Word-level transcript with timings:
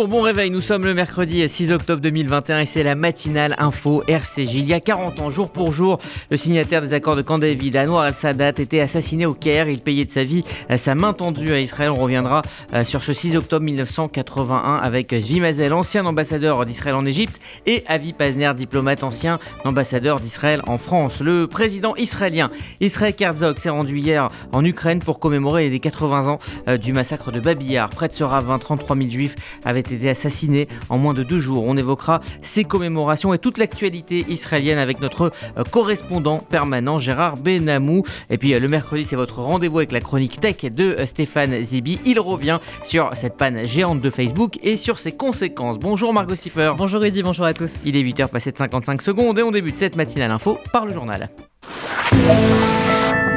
Bonjour, 0.00 0.16
bon 0.16 0.22
réveil, 0.22 0.50
nous 0.50 0.62
sommes 0.62 0.84
le 0.84 0.94
mercredi 0.94 1.46
6 1.46 1.72
octobre 1.72 2.00
2021 2.00 2.60
et 2.60 2.64
c'est 2.64 2.82
la 2.82 2.94
matinale 2.94 3.54
info 3.58 4.02
RCJ. 4.08 4.54
Il 4.54 4.66
y 4.66 4.72
a 4.72 4.80
40 4.80 5.20
ans, 5.20 5.28
jour 5.28 5.50
pour 5.50 5.74
jour, 5.74 5.98
le 6.30 6.38
signataire 6.38 6.80
des 6.80 6.94
accords 6.94 7.16
de 7.16 7.20
Camp 7.20 7.38
David, 7.38 7.76
Anwar 7.76 8.06
el-Sadat, 8.06 8.48
était 8.48 8.80
assassiné 8.80 9.26
au 9.26 9.34
Caire. 9.34 9.68
Il 9.68 9.80
payait 9.80 10.06
de 10.06 10.10
sa 10.10 10.24
vie 10.24 10.42
euh, 10.70 10.78
sa 10.78 10.94
main 10.94 11.12
tendue 11.12 11.52
à 11.52 11.60
Israël. 11.60 11.90
On 11.90 12.00
reviendra 12.00 12.40
euh, 12.72 12.82
sur 12.82 13.02
ce 13.02 13.12
6 13.12 13.36
octobre 13.36 13.62
1981 13.62 14.76
avec 14.76 15.14
Zvi 15.14 15.38
Mazel, 15.38 15.74
ancien 15.74 16.06
ambassadeur 16.06 16.64
d'Israël 16.64 16.96
en 16.96 17.04
Égypte, 17.04 17.38
et 17.66 17.84
Avi 17.86 18.14
Pazner, 18.14 18.52
diplomate 18.56 19.04
ancien 19.04 19.38
ambassadeur 19.64 20.18
d'Israël 20.18 20.62
en 20.66 20.78
France. 20.78 21.20
Le 21.20 21.46
président 21.46 21.94
israélien 21.96 22.50
Israël 22.80 23.12
Herzog 23.20 23.58
s'est 23.58 23.68
rendu 23.68 23.98
hier 23.98 24.30
en 24.52 24.64
Ukraine 24.64 25.00
pour 25.00 25.20
commémorer 25.20 25.68
les 25.68 25.78
80 25.78 26.28
ans 26.28 26.40
euh, 26.68 26.78
du 26.78 26.94
massacre 26.94 27.32
de 27.32 27.40
Babillard. 27.40 27.90
Près 27.90 28.08
de 28.08 28.14
ce 28.14 28.24
ravin, 28.24 28.58
33 28.58 28.96
000 28.96 29.10
juifs 29.10 29.34
avaient 29.62 29.89
été 29.92 30.08
assassinés 30.08 30.68
en 30.88 30.98
moins 30.98 31.14
de 31.14 31.22
deux 31.22 31.38
jours. 31.38 31.64
On 31.66 31.76
évoquera 31.76 32.20
ces 32.42 32.64
commémorations 32.64 33.34
et 33.34 33.38
toute 33.38 33.58
l'actualité 33.58 34.24
israélienne 34.28 34.78
avec 34.78 35.00
notre 35.00 35.32
euh, 35.56 35.64
correspondant 35.70 36.38
permanent 36.38 36.98
Gérard 36.98 37.36
Benamou. 37.36 38.04
Et 38.30 38.38
puis 38.38 38.54
euh, 38.54 38.60
le 38.60 38.68
mercredi, 38.68 39.04
c'est 39.04 39.16
votre 39.16 39.40
rendez-vous 39.40 39.78
avec 39.78 39.92
la 39.92 40.00
chronique 40.00 40.40
tech 40.40 40.62
de 40.62 40.96
euh, 40.98 41.06
Stéphane 41.06 41.62
Zibi. 41.62 41.98
Il 42.04 42.20
revient 42.20 42.58
sur 42.82 43.10
cette 43.14 43.36
panne 43.36 43.66
géante 43.66 44.00
de 44.00 44.10
Facebook 44.10 44.58
et 44.62 44.76
sur 44.76 44.98
ses 44.98 45.12
conséquences. 45.12 45.78
Bonjour 45.78 46.12
Margot 46.12 46.34
Siffer. 46.34 46.72
Bonjour 46.76 47.04
Eddy, 47.04 47.22
bonjour 47.22 47.44
à 47.44 47.54
tous. 47.54 47.82
Il 47.84 47.96
est 47.96 48.02
8h 48.02 48.28
passé 48.28 48.52
de 48.52 48.56
55 48.58 49.02
secondes 49.02 49.38
et 49.38 49.42
on 49.42 49.50
débute 49.50 49.78
cette 49.78 49.96
matinale 49.96 50.30
info 50.30 50.58
par 50.72 50.86
le 50.86 50.92
journal. 50.92 51.30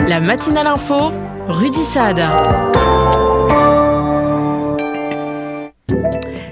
La 0.07 0.19
matinale 0.19 0.67
info, 0.67 1.11
Rudy 1.47 1.83
Saad. 1.83 2.21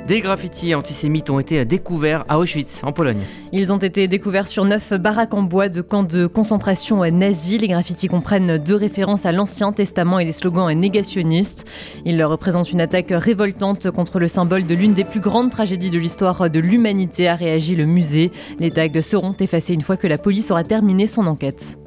Des 0.08 0.20
graffitis 0.20 0.74
antisémites 0.74 1.30
ont 1.30 1.40
été 1.40 1.64
découverts 1.64 2.26
à 2.28 2.40
Auschwitz, 2.40 2.82
en 2.84 2.92
Pologne. 2.92 3.22
Ils 3.54 3.72
ont 3.72 3.78
été 3.78 4.08
découverts 4.08 4.48
sur 4.48 4.66
neuf 4.66 4.94
baraques 4.94 5.34
en 5.34 5.44
bois 5.44 5.70
de 5.70 5.82
camps 5.82 6.04
de 6.04 6.26
concentration 6.26 7.06
nazis. 7.12 7.62
Les 7.62 7.68
graffitis 7.68 8.08
comprennent 8.08 8.58
deux 8.58 8.76
références 8.76 9.26
à 9.26 9.32
l'Ancien 9.32 9.72
Testament 9.72 10.20
et 10.20 10.26
des 10.26 10.32
slogans 10.32 10.74
négationnistes. 10.74 11.66
Ils 12.04 12.24
représentent 12.24 12.72
une 12.72 12.82
attaque 12.82 13.12
révoltante 13.12 13.92
contre 13.92 14.20
le 14.20 14.28
symbole 14.28 14.66
de 14.66 14.74
l'une 14.74 14.94
des 14.94 15.04
plus 15.04 15.20
grandes 15.20 15.52
tragédies 15.52 15.92
de 15.92 16.00
l'histoire 16.00 16.50
de 16.50 16.60
l'humanité, 16.60 17.28
a 17.28 17.36
réagi 17.36 17.76
le 17.76 17.86
musée. 17.86 18.32
Les 18.60 18.72
tags 18.72 19.02
seront 19.02 19.36
effacés 19.40 19.74
une 19.74 19.82
fois 19.82 19.98
que 19.98 20.08
la 20.08 20.18
police 20.18 20.50
aura 20.50 20.64
terminé 20.64 21.06
son 21.06 21.28
enquête. 21.28 21.78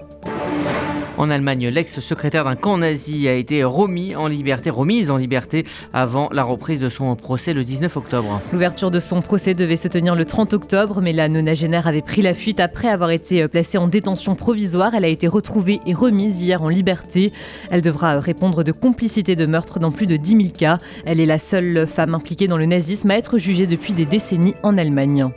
En 1.17 1.31
Allemagne, 1.31 1.69
l'ex-secrétaire 1.69 2.45
d'un 2.45 2.57
camp 2.57 2.77
nazi 2.77 3.29
a 3.29 3.35
été 3.35 3.63
remis 3.63 4.17
en 4.17 4.27
liberté, 4.27 4.69
remise 4.69 5.13
en 5.13 5.17
liberté 5.17 5.65
avant 5.93 6.29
la 6.33 6.43
reprise 6.43 6.81
de 6.81 6.89
son 6.89 7.15
procès 7.15 7.55
le 7.55 7.63
19 7.63 7.97
octobre. 7.97 8.41
L'ouverture 8.53 8.91
de 8.91 8.99
son 8.99 9.21
procès 9.21 9.55
devait 9.55 9.77
se 9.77 9.87
tenir 9.87 10.17
le 10.17 10.25
30 10.25 10.55
octobre, 10.55 11.01
mais 11.01 11.13
la 11.13 11.29
nonagénaire 11.29 11.87
avait 11.87 12.03
pris 12.03 12.21
la 12.21 12.35
fuite 12.35 12.59
après 12.59 12.89
avoir 12.89 13.11
été 13.11 13.47
placée 13.47 13.79
en 13.79 13.87
détention 13.87 14.35
provisoire. 14.35 14.95
Elle 14.97 15.05
a 15.05 15.09
été 15.09 15.29
retrouvée 15.29 15.81
et 15.87 15.95
remise 15.95 16.43
hier 16.43 16.63
en 16.63 16.69
liberté. 16.69 17.33
Elle 17.71 17.81
devra 17.81 18.19
répondre 18.19 18.65
de 18.65 18.73
complicité 18.73 19.37
de 19.37 19.47
meurtre 19.47 19.79
dans 19.79 19.93
plus 19.93 20.07
de 20.07 20.17
10 20.17 20.31
000 20.31 20.43
cas. 20.59 20.79
Elle 21.05 21.21
est 21.21 21.27
la 21.27 21.39
seule 21.39 21.87
femme 21.87 22.17
impliquée 22.17 22.49
dans 22.49 22.59
le 22.59 22.67
nazisme 22.67 23.13
à 23.13 23.17
être 23.17 23.39
jugée 23.39 23.67
depuis 23.69 23.93
des 23.93 24.05
décennies 24.05 24.55
en 24.65 24.77
Allemagne. 24.77 25.31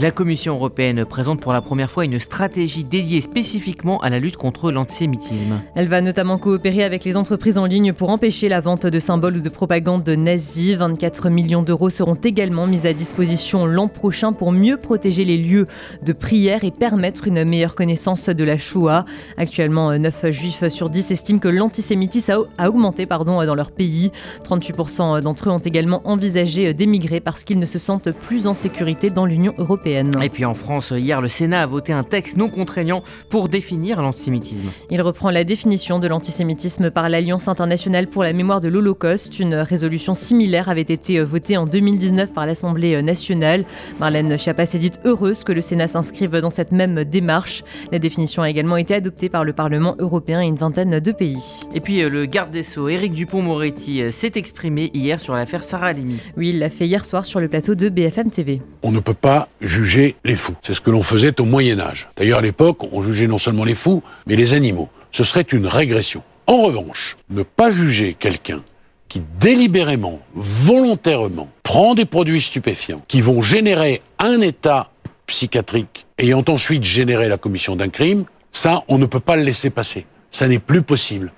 La 0.00 0.10
Commission 0.10 0.56
européenne 0.56 1.04
présente 1.04 1.40
pour 1.40 1.52
la 1.52 1.62
première 1.62 1.88
fois 1.88 2.04
une 2.04 2.18
stratégie 2.18 2.82
dédiée 2.82 3.20
spécifiquement 3.20 4.00
à 4.00 4.10
la 4.10 4.18
lutte 4.18 4.36
contre 4.36 4.72
l'antisémitisme. 4.72 5.60
Elle 5.76 5.86
va 5.86 6.00
notamment 6.00 6.36
coopérer 6.36 6.82
avec 6.82 7.04
les 7.04 7.16
entreprises 7.16 7.58
en 7.58 7.64
ligne 7.64 7.92
pour 7.92 8.08
empêcher 8.08 8.48
la 8.48 8.60
vente 8.60 8.86
de 8.86 8.98
symboles 8.98 9.36
ou 9.36 9.40
de 9.40 9.48
propagande 9.48 10.08
nazie. 10.08 10.74
24 10.74 11.28
millions 11.28 11.62
d'euros 11.62 11.90
seront 11.90 12.16
également 12.16 12.66
mis 12.66 12.88
à 12.88 12.92
disposition 12.92 13.66
l'an 13.66 13.86
prochain 13.86 14.32
pour 14.32 14.50
mieux 14.50 14.78
protéger 14.78 15.24
les 15.24 15.38
lieux 15.38 15.68
de 16.02 16.12
prière 16.12 16.64
et 16.64 16.72
permettre 16.72 17.28
une 17.28 17.44
meilleure 17.44 17.76
connaissance 17.76 18.28
de 18.28 18.44
la 18.44 18.58
Shoah. 18.58 19.04
Actuellement, 19.36 19.96
9 19.96 20.30
juifs 20.32 20.66
sur 20.70 20.90
10 20.90 21.12
estiment 21.12 21.38
que 21.38 21.48
l'antisémitisme 21.48 22.46
a 22.58 22.68
augmenté 22.68 23.06
pardon, 23.06 23.44
dans 23.46 23.54
leur 23.54 23.70
pays. 23.70 24.10
38% 24.42 25.20
d'entre 25.20 25.48
eux 25.48 25.52
ont 25.52 25.58
également 25.58 26.02
envisagé 26.04 26.74
d'émigrer 26.74 27.20
parce 27.20 27.44
qu'ils 27.44 27.60
ne 27.60 27.66
se 27.66 27.78
sentent 27.78 28.10
plus 28.10 28.48
en 28.48 28.54
sécurité 28.54 29.08
dans 29.08 29.24
l'Union 29.24 29.54
européenne. 29.56 29.83
Et 29.86 30.28
puis 30.32 30.44
en 30.44 30.54
France, 30.54 30.92
hier, 30.96 31.20
le 31.20 31.28
Sénat 31.28 31.62
a 31.62 31.66
voté 31.66 31.92
un 31.92 32.04
texte 32.04 32.36
non 32.36 32.48
contraignant 32.48 33.02
pour 33.28 33.48
définir 33.48 34.00
l'antisémitisme. 34.00 34.70
Il 34.90 35.02
reprend 35.02 35.30
la 35.30 35.44
définition 35.44 35.98
de 35.98 36.08
l'antisémitisme 36.08 36.90
par 36.90 37.08
l'Alliance 37.08 37.48
internationale 37.48 38.06
pour 38.06 38.22
la 38.22 38.32
mémoire 38.32 38.60
de 38.60 38.68
l'Holocauste. 38.68 39.38
Une 39.38 39.54
résolution 39.54 40.14
similaire 40.14 40.68
avait 40.68 40.82
été 40.82 41.20
votée 41.20 41.56
en 41.56 41.66
2019 41.66 42.32
par 42.32 42.46
l'Assemblée 42.46 43.02
nationale. 43.02 43.64
Marlène 44.00 44.38
Schiappa 44.38 44.66
s'est 44.66 44.78
dite 44.78 45.00
heureuse 45.04 45.44
que 45.44 45.52
le 45.52 45.60
Sénat 45.60 45.88
s'inscrive 45.88 46.30
dans 46.40 46.50
cette 46.50 46.72
même 46.72 47.04
démarche. 47.04 47.64
La 47.92 47.98
définition 47.98 48.42
a 48.42 48.50
également 48.50 48.76
été 48.76 48.94
adoptée 48.94 49.28
par 49.28 49.44
le 49.44 49.52
Parlement 49.52 49.96
européen 49.98 50.42
et 50.42 50.46
une 50.46 50.56
vingtaine 50.56 50.98
de 50.98 51.12
pays. 51.12 51.60
Et 51.74 51.80
puis 51.80 52.02
euh, 52.02 52.08
le 52.08 52.26
garde 52.26 52.50
des 52.50 52.62
Sceaux, 52.62 52.88
Éric 52.88 53.12
Dupont-Moretti, 53.12 54.02
euh, 54.02 54.10
s'est 54.10 54.32
exprimé 54.36 54.90
hier 54.94 55.20
sur 55.20 55.34
l'affaire 55.34 55.64
Sarah 55.64 55.88
Halimi. 55.88 56.18
Oui, 56.36 56.50
il 56.50 56.58
l'a 56.58 56.70
fait 56.70 56.86
hier 56.86 57.04
soir 57.04 57.24
sur 57.24 57.40
le 57.40 57.48
plateau 57.48 57.74
de 57.74 57.88
BFM 57.88 58.30
TV. 58.30 58.62
On 58.82 58.92
ne 58.92 59.00
peut 59.00 59.14
pas 59.14 59.48
juger 59.74 60.14
les 60.24 60.36
fous. 60.36 60.54
C'est 60.62 60.74
ce 60.74 60.80
que 60.80 60.92
l'on 60.92 61.02
faisait 61.02 61.40
au 61.40 61.44
Moyen 61.44 61.80
Âge. 61.80 62.06
D'ailleurs, 62.16 62.38
à 62.38 62.42
l'époque, 62.42 62.84
on 62.92 63.02
jugeait 63.02 63.26
non 63.26 63.38
seulement 63.38 63.64
les 63.64 63.74
fous, 63.74 64.04
mais 64.26 64.36
les 64.36 64.54
animaux. 64.54 64.88
Ce 65.10 65.24
serait 65.24 65.42
une 65.42 65.66
régression. 65.66 66.22
En 66.46 66.62
revanche, 66.62 67.16
ne 67.30 67.42
pas 67.42 67.70
juger 67.70 68.14
quelqu'un 68.14 68.62
qui 69.08 69.20
délibérément, 69.40 70.20
volontairement, 70.34 71.48
prend 71.64 71.94
des 71.94 72.04
produits 72.04 72.40
stupéfiants 72.40 73.02
qui 73.08 73.20
vont 73.20 73.42
générer 73.42 74.00
un 74.20 74.40
état 74.40 74.90
psychiatrique 75.26 76.06
ayant 76.18 76.44
ensuite 76.48 76.84
généré 76.84 77.28
la 77.28 77.36
commission 77.36 77.74
d'un 77.74 77.88
crime, 77.88 78.24
ça, 78.52 78.84
on 78.86 78.98
ne 78.98 79.06
peut 79.06 79.20
pas 79.20 79.34
le 79.34 79.42
laisser 79.42 79.70
passer. 79.70 80.06
Ça 80.30 80.46
n'est 80.46 80.60
plus 80.60 80.82
possible. 80.82 81.32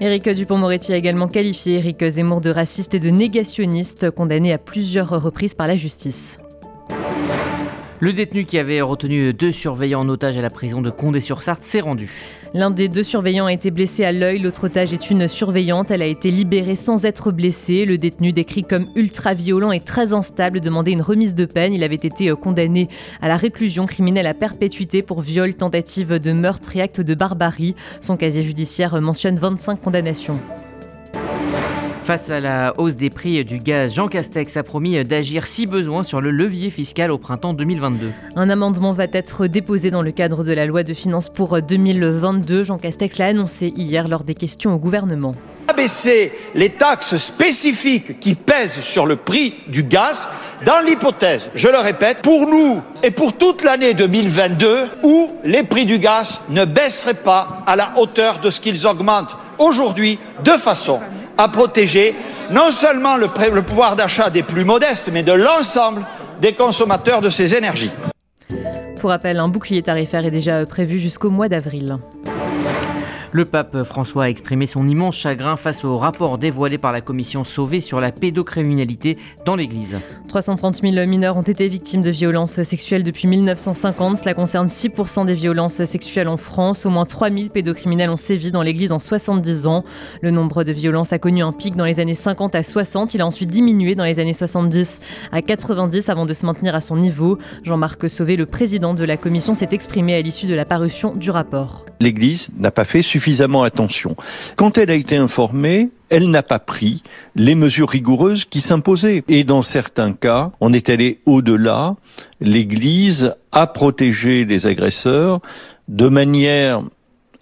Éric 0.00 0.28
Dupont-Moretti 0.28 0.92
a 0.92 0.96
également 0.96 1.28
qualifié 1.28 1.76
Éric 1.76 2.06
Zemmour 2.06 2.42
de 2.42 2.50
raciste 2.50 2.92
et 2.92 2.98
de 2.98 3.08
négationniste, 3.08 4.10
condamné 4.10 4.52
à 4.52 4.58
plusieurs 4.58 5.08
reprises 5.08 5.54
par 5.54 5.68
la 5.68 5.76
justice. 5.76 6.38
Le 7.98 8.12
détenu 8.12 8.44
qui 8.44 8.58
avait 8.58 8.82
retenu 8.82 9.32
deux 9.32 9.52
surveillants 9.52 10.00
en 10.00 10.08
otage 10.10 10.36
à 10.36 10.42
la 10.42 10.50
prison 10.50 10.82
de 10.82 10.90
Condé-sur-Sarthe 10.90 11.62
s'est 11.62 11.80
rendu. 11.80 12.10
L'un 12.52 12.70
des 12.70 12.88
deux 12.88 13.02
surveillants 13.02 13.46
a 13.46 13.54
été 13.54 13.70
blessé 13.70 14.04
à 14.04 14.12
l'œil, 14.12 14.38
l'autre 14.38 14.64
otage 14.64 14.92
est 14.92 15.10
une 15.10 15.28
surveillante. 15.28 15.90
Elle 15.90 16.02
a 16.02 16.06
été 16.06 16.30
libérée 16.30 16.76
sans 16.76 17.06
être 17.06 17.32
blessée. 17.32 17.86
Le 17.86 17.96
détenu 17.96 18.34
décrit 18.34 18.64
comme 18.64 18.88
ultra 18.96 19.32
violent 19.32 19.72
et 19.72 19.80
très 19.80 20.12
instable 20.12 20.60
demandait 20.60 20.92
une 20.92 21.00
remise 21.00 21.34
de 21.34 21.46
peine. 21.46 21.72
Il 21.72 21.82
avait 21.82 21.94
été 21.94 22.30
condamné 22.32 22.88
à 23.22 23.28
la 23.28 23.38
réclusion 23.38 23.86
criminelle 23.86 24.26
à 24.26 24.34
perpétuité 24.34 25.00
pour 25.00 25.22
viol, 25.22 25.54
tentative 25.54 26.18
de 26.18 26.32
meurtre 26.32 26.76
et 26.76 26.82
acte 26.82 27.00
de 27.00 27.14
barbarie. 27.14 27.74
Son 28.02 28.16
casier 28.16 28.42
judiciaire 28.42 29.00
mentionne 29.00 29.36
25 29.36 29.80
condamnations. 29.80 30.38
Face 32.06 32.30
à 32.30 32.38
la 32.38 32.72
hausse 32.78 32.94
des 32.94 33.10
prix 33.10 33.44
du 33.44 33.58
gaz, 33.58 33.92
Jean 33.92 34.06
Castex 34.06 34.56
a 34.56 34.62
promis 34.62 35.02
d'agir 35.02 35.48
si 35.48 35.66
besoin 35.66 36.04
sur 36.04 36.20
le 36.20 36.30
levier 36.30 36.70
fiscal 36.70 37.10
au 37.10 37.18
printemps 37.18 37.52
2022. 37.52 38.12
Un 38.36 38.48
amendement 38.48 38.92
va 38.92 39.06
être 39.12 39.48
déposé 39.48 39.90
dans 39.90 40.02
le 40.02 40.12
cadre 40.12 40.44
de 40.44 40.52
la 40.52 40.66
loi 40.66 40.84
de 40.84 40.94
finances 40.94 41.28
pour 41.28 41.60
2022. 41.60 42.62
Jean 42.62 42.78
Castex 42.78 43.18
l'a 43.18 43.26
annoncé 43.26 43.72
hier 43.76 44.06
lors 44.06 44.22
des 44.22 44.36
questions 44.36 44.72
au 44.72 44.78
gouvernement. 44.78 45.34
Abaisser 45.66 46.30
les 46.54 46.70
taxes 46.70 47.16
spécifiques 47.16 48.20
qui 48.20 48.36
pèsent 48.36 48.78
sur 48.78 49.04
le 49.04 49.16
prix 49.16 49.54
du 49.66 49.82
gaz 49.82 50.28
dans 50.64 50.86
l'hypothèse, 50.86 51.50
je 51.56 51.66
le 51.66 51.78
répète, 51.78 52.22
pour 52.22 52.46
nous 52.46 52.82
et 53.02 53.10
pour 53.10 53.36
toute 53.36 53.64
l'année 53.64 53.94
2022 53.94 54.90
où 55.02 55.32
les 55.42 55.64
prix 55.64 55.86
du 55.86 55.98
gaz 55.98 56.38
ne 56.50 56.64
baisseraient 56.64 57.14
pas 57.14 57.64
à 57.66 57.74
la 57.74 57.94
hauteur 57.98 58.38
de 58.38 58.50
ce 58.50 58.60
qu'ils 58.60 58.86
augmentent 58.86 59.36
aujourd'hui 59.58 60.20
de 60.44 60.52
façon 60.52 61.00
à 61.38 61.48
protéger 61.48 62.14
non 62.50 62.70
seulement 62.70 63.16
le, 63.16 63.28
pouvoir 63.62 63.96
d'achat 63.96 64.30
des 64.30 64.42
plus 64.42 64.64
modestes, 64.64 65.10
mais 65.12 65.22
de 65.22 65.32
l'ensemble 65.32 66.06
des 66.40 66.52
consommateurs 66.52 67.20
de 67.20 67.30
ces 67.30 67.54
énergies. 67.54 67.90
Pour 69.00 69.10
rappel, 69.10 69.38
un 69.38 69.48
bouclier 69.48 69.82
tarifaire 69.82 70.24
est 70.24 70.30
déjà 70.30 70.64
prévu 70.64 70.98
jusqu'au 70.98 71.30
mois 71.30 71.48
d'avril. 71.48 71.98
Le 73.36 73.44
pape 73.44 73.82
François 73.82 74.24
a 74.24 74.28
exprimé 74.30 74.66
son 74.66 74.88
immense 74.88 75.14
chagrin 75.14 75.56
face 75.56 75.84
au 75.84 75.98
rapport 75.98 76.38
dévoilé 76.38 76.78
par 76.78 76.90
la 76.90 77.02
commission 77.02 77.44
Sauvé 77.44 77.80
sur 77.80 78.00
la 78.00 78.10
pédocriminalité 78.10 79.18
dans 79.44 79.56
l'Église. 79.56 79.98
330 80.28 80.80
000 80.80 81.06
mineurs 81.06 81.36
ont 81.36 81.42
été 81.42 81.68
victimes 81.68 82.00
de 82.00 82.08
violences 82.08 82.62
sexuelles 82.62 83.02
depuis 83.02 83.28
1950. 83.28 84.16
Cela 84.16 84.32
concerne 84.32 84.68
6% 84.68 85.26
des 85.26 85.34
violences 85.34 85.84
sexuelles 85.84 86.28
en 86.28 86.38
France. 86.38 86.86
Au 86.86 86.88
moins 86.88 87.04
3 87.04 87.30
000 87.30 87.50
pédocriminels 87.50 88.08
ont 88.08 88.16
sévi 88.16 88.50
dans 88.50 88.62
l'Église 88.62 88.90
en 88.90 88.98
70 88.98 89.66
ans. 89.66 89.84
Le 90.22 90.30
nombre 90.30 90.64
de 90.64 90.72
violences 90.72 91.12
a 91.12 91.18
connu 91.18 91.42
un 91.42 91.52
pic 91.52 91.76
dans 91.76 91.84
les 91.84 92.00
années 92.00 92.14
50 92.14 92.54
à 92.54 92.62
60. 92.62 93.12
Il 93.12 93.20
a 93.20 93.26
ensuite 93.26 93.50
diminué 93.50 93.94
dans 93.94 94.04
les 94.04 94.18
années 94.18 94.32
70 94.32 95.02
à 95.30 95.42
90 95.42 96.08
avant 96.08 96.24
de 96.24 96.32
se 96.32 96.46
maintenir 96.46 96.74
à 96.74 96.80
son 96.80 96.96
niveau. 96.96 97.36
Jean-Marc 97.64 98.08
Sauvé, 98.08 98.36
le 98.36 98.46
président 98.46 98.94
de 98.94 99.04
la 99.04 99.18
commission, 99.18 99.52
s'est 99.52 99.68
exprimé 99.72 100.14
à 100.14 100.22
l'issue 100.22 100.46
de 100.46 100.54
la 100.54 100.64
parution 100.64 101.14
du 101.14 101.30
rapport. 101.30 101.84
L'Église 102.00 102.48
n'a 102.58 102.70
pas 102.70 102.84
fait 102.84 103.02
suffisamment 103.02 103.25
attention. 103.64 104.16
Quand 104.56 104.78
elle 104.78 104.90
a 104.90 104.94
été 104.94 105.16
informée, 105.16 105.90
elle 106.08 106.30
n'a 106.30 106.42
pas 106.42 106.58
pris 106.58 107.02
les 107.34 107.54
mesures 107.54 107.88
rigoureuses 107.88 108.44
qui 108.44 108.60
s'imposaient. 108.60 109.24
Et 109.28 109.44
dans 109.44 109.62
certains 109.62 110.12
cas, 110.12 110.52
on 110.60 110.72
est 110.72 110.88
allé 110.88 111.20
au-delà. 111.26 111.96
L'Église 112.40 113.34
a 113.52 113.66
protégé 113.66 114.44
les 114.44 114.66
agresseurs 114.66 115.40
de 115.88 116.08
manière 116.08 116.82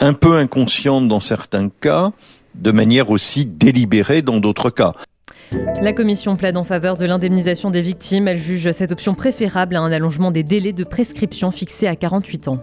un 0.01 0.13
peu 0.13 0.37
inconsciente 0.37 1.09
dans 1.09 1.21
certains 1.21 1.69
cas, 1.69 2.13
de 2.55 2.71
manière 2.71 3.11
aussi 3.11 3.47
délibérée 3.47 4.23
dans 4.23 4.39
d'autres 4.39 4.71
cas. 4.71 4.95
La 5.81 5.93
commission 5.93 6.37
plaide 6.37 6.57
en 6.57 6.65
faveur 6.65 6.97
de 6.97 7.05
l'indemnisation 7.05 7.71
des 7.71 7.83
victimes. 7.83 8.29
Elle 8.29 8.39
juge 8.39 8.71
cette 8.73 8.93
option 8.93 9.15
préférable 9.15 9.77
à 9.77 9.81
un 9.81 9.93
allongement 9.93 10.31
des 10.31 10.43
délais 10.43 10.73
de 10.73 10.85
prescription 10.85 11.51
fixés 11.51 11.87
à 11.87 11.95
48 11.95 12.49
ans. 12.49 12.59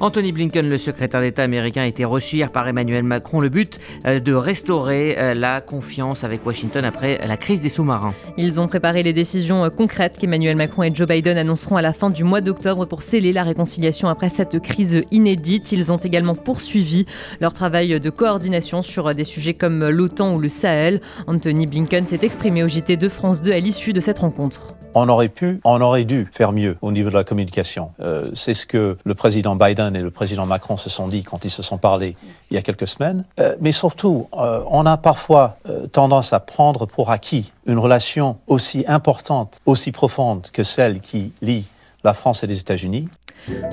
Anthony 0.00 0.32
Blinken, 0.32 0.68
le 0.68 0.76
secrétaire 0.76 1.20
d'État 1.20 1.42
américain, 1.42 1.82
a 1.82 1.86
été 1.86 2.04
reçu 2.04 2.36
hier 2.36 2.50
par 2.50 2.66
Emmanuel 2.66 3.04
Macron. 3.04 3.40
Le 3.40 3.48
but 3.48 3.78
euh, 4.06 4.18
de 4.18 4.32
restaurer 4.32 5.16
euh, 5.18 5.34
la 5.34 5.60
confiance 5.60 6.24
avec 6.24 6.44
Washington 6.44 6.84
après 6.84 7.24
la 7.26 7.36
crise 7.36 7.60
des 7.60 7.68
sous-marins. 7.68 8.14
Ils 8.36 8.58
ont 8.58 8.66
préparé 8.66 9.02
les 9.02 9.12
décisions 9.12 9.64
euh, 9.64 9.70
concrètes 9.70 10.18
qu'Emmanuel 10.18 10.56
Macron 10.56 10.82
et 10.82 10.90
Joe 10.92 11.06
Biden 11.06 11.38
annonceront 11.38 11.76
à 11.76 11.82
la 11.82 11.92
fin 11.92 12.10
du 12.10 12.24
mois 12.24 12.40
d'octobre 12.40 12.86
pour 12.86 13.02
sceller 13.02 13.32
la 13.32 13.44
réconciliation 13.44 14.08
après 14.08 14.30
cette 14.30 14.58
crise 14.60 15.02
inédite. 15.12 15.70
Ils 15.70 15.92
ont 15.92 15.98
également 15.98 16.34
poursuivi 16.34 17.06
leur 17.40 17.52
travail 17.52 18.00
de 18.00 18.10
coordination 18.10 18.82
sur 18.82 19.14
des 19.14 19.24
sujets 19.24 19.54
comme 19.54 19.88
l'OTAN 19.88 20.34
ou 20.34 20.38
le 20.40 20.48
Sahel. 20.48 21.00
Anthony 21.28 21.66
Blinken 21.66 22.06
s'est 22.06 22.20
exprimé 22.22 22.64
au 22.64 22.68
JT 22.68 22.96
de 22.96 23.08
France 23.08 23.42
2 23.42 23.52
à 23.52 23.60
l'issue 23.60 23.92
de 23.92 24.00
cette 24.00 24.18
rencontre. 24.18 24.74
On 24.96 25.08
aurait 25.08 25.28
pu, 25.28 25.60
on 25.64 25.80
aurait 25.80 26.04
dû 26.04 26.28
faire 26.30 26.52
mieux 26.52 26.76
au 26.80 26.92
niveau 26.92 27.10
de 27.10 27.14
la 27.14 27.24
communication. 27.24 27.90
C'est 28.32 28.54
ce 28.54 28.64
que 28.64 28.96
le 29.04 29.14
président 29.14 29.56
Biden 29.56 29.83
et 29.92 30.00
le 30.00 30.10
président 30.10 30.46
Macron 30.46 30.76
se 30.76 30.88
sont 30.88 31.08
dit 31.08 31.22
quand 31.22 31.44
ils 31.44 31.50
se 31.50 31.62
sont 31.62 31.78
parlé 31.78 32.16
il 32.50 32.54
y 32.54 32.58
a 32.58 32.62
quelques 32.62 32.86
semaines. 32.86 33.24
Euh, 33.40 33.56
mais 33.60 33.72
surtout, 33.72 34.28
euh, 34.38 34.62
on 34.70 34.86
a 34.86 34.96
parfois 34.96 35.56
euh, 35.68 35.86
tendance 35.86 36.32
à 36.32 36.40
prendre 36.40 36.86
pour 36.86 37.10
acquis 37.10 37.52
une 37.66 37.78
relation 37.78 38.36
aussi 38.46 38.84
importante, 38.86 39.58
aussi 39.66 39.92
profonde 39.92 40.48
que 40.52 40.62
celle 40.62 41.00
qui 41.00 41.32
lie 41.42 41.64
la 42.04 42.14
France 42.14 42.44
et 42.44 42.46
les 42.46 42.60
États-Unis. 42.60 43.08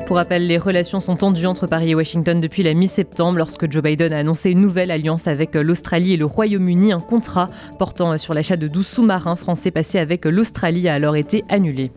Pour 0.05 0.17
rappel, 0.17 0.45
les 0.45 0.57
relations 0.57 0.99
sont 0.99 1.15
tendues 1.15 1.45
entre 1.45 1.65
Paris 1.67 1.91
et 1.91 1.95
Washington 1.95 2.39
depuis 2.41 2.63
la 2.63 2.73
mi-septembre 2.73 3.37
lorsque 3.37 3.71
Joe 3.71 3.81
Biden 3.81 4.11
a 4.11 4.17
annoncé 4.17 4.49
une 4.49 4.59
nouvelle 4.59 4.91
alliance 4.91 5.27
avec 5.27 5.55
l'Australie 5.55 6.13
et 6.13 6.17
le 6.17 6.25
Royaume-Uni. 6.25 6.91
Un 6.91 6.99
contrat 6.99 7.47
portant 7.79 8.17
sur 8.17 8.33
l'achat 8.33 8.57
de 8.57 8.67
12 8.67 8.85
sous-marins 8.85 9.37
français 9.37 9.71
passés 9.71 9.99
avec 9.99 10.25
l'Australie 10.25 10.89
a 10.89 10.95
alors 10.95 11.15
été 11.15 11.45
annulé. 11.47 11.91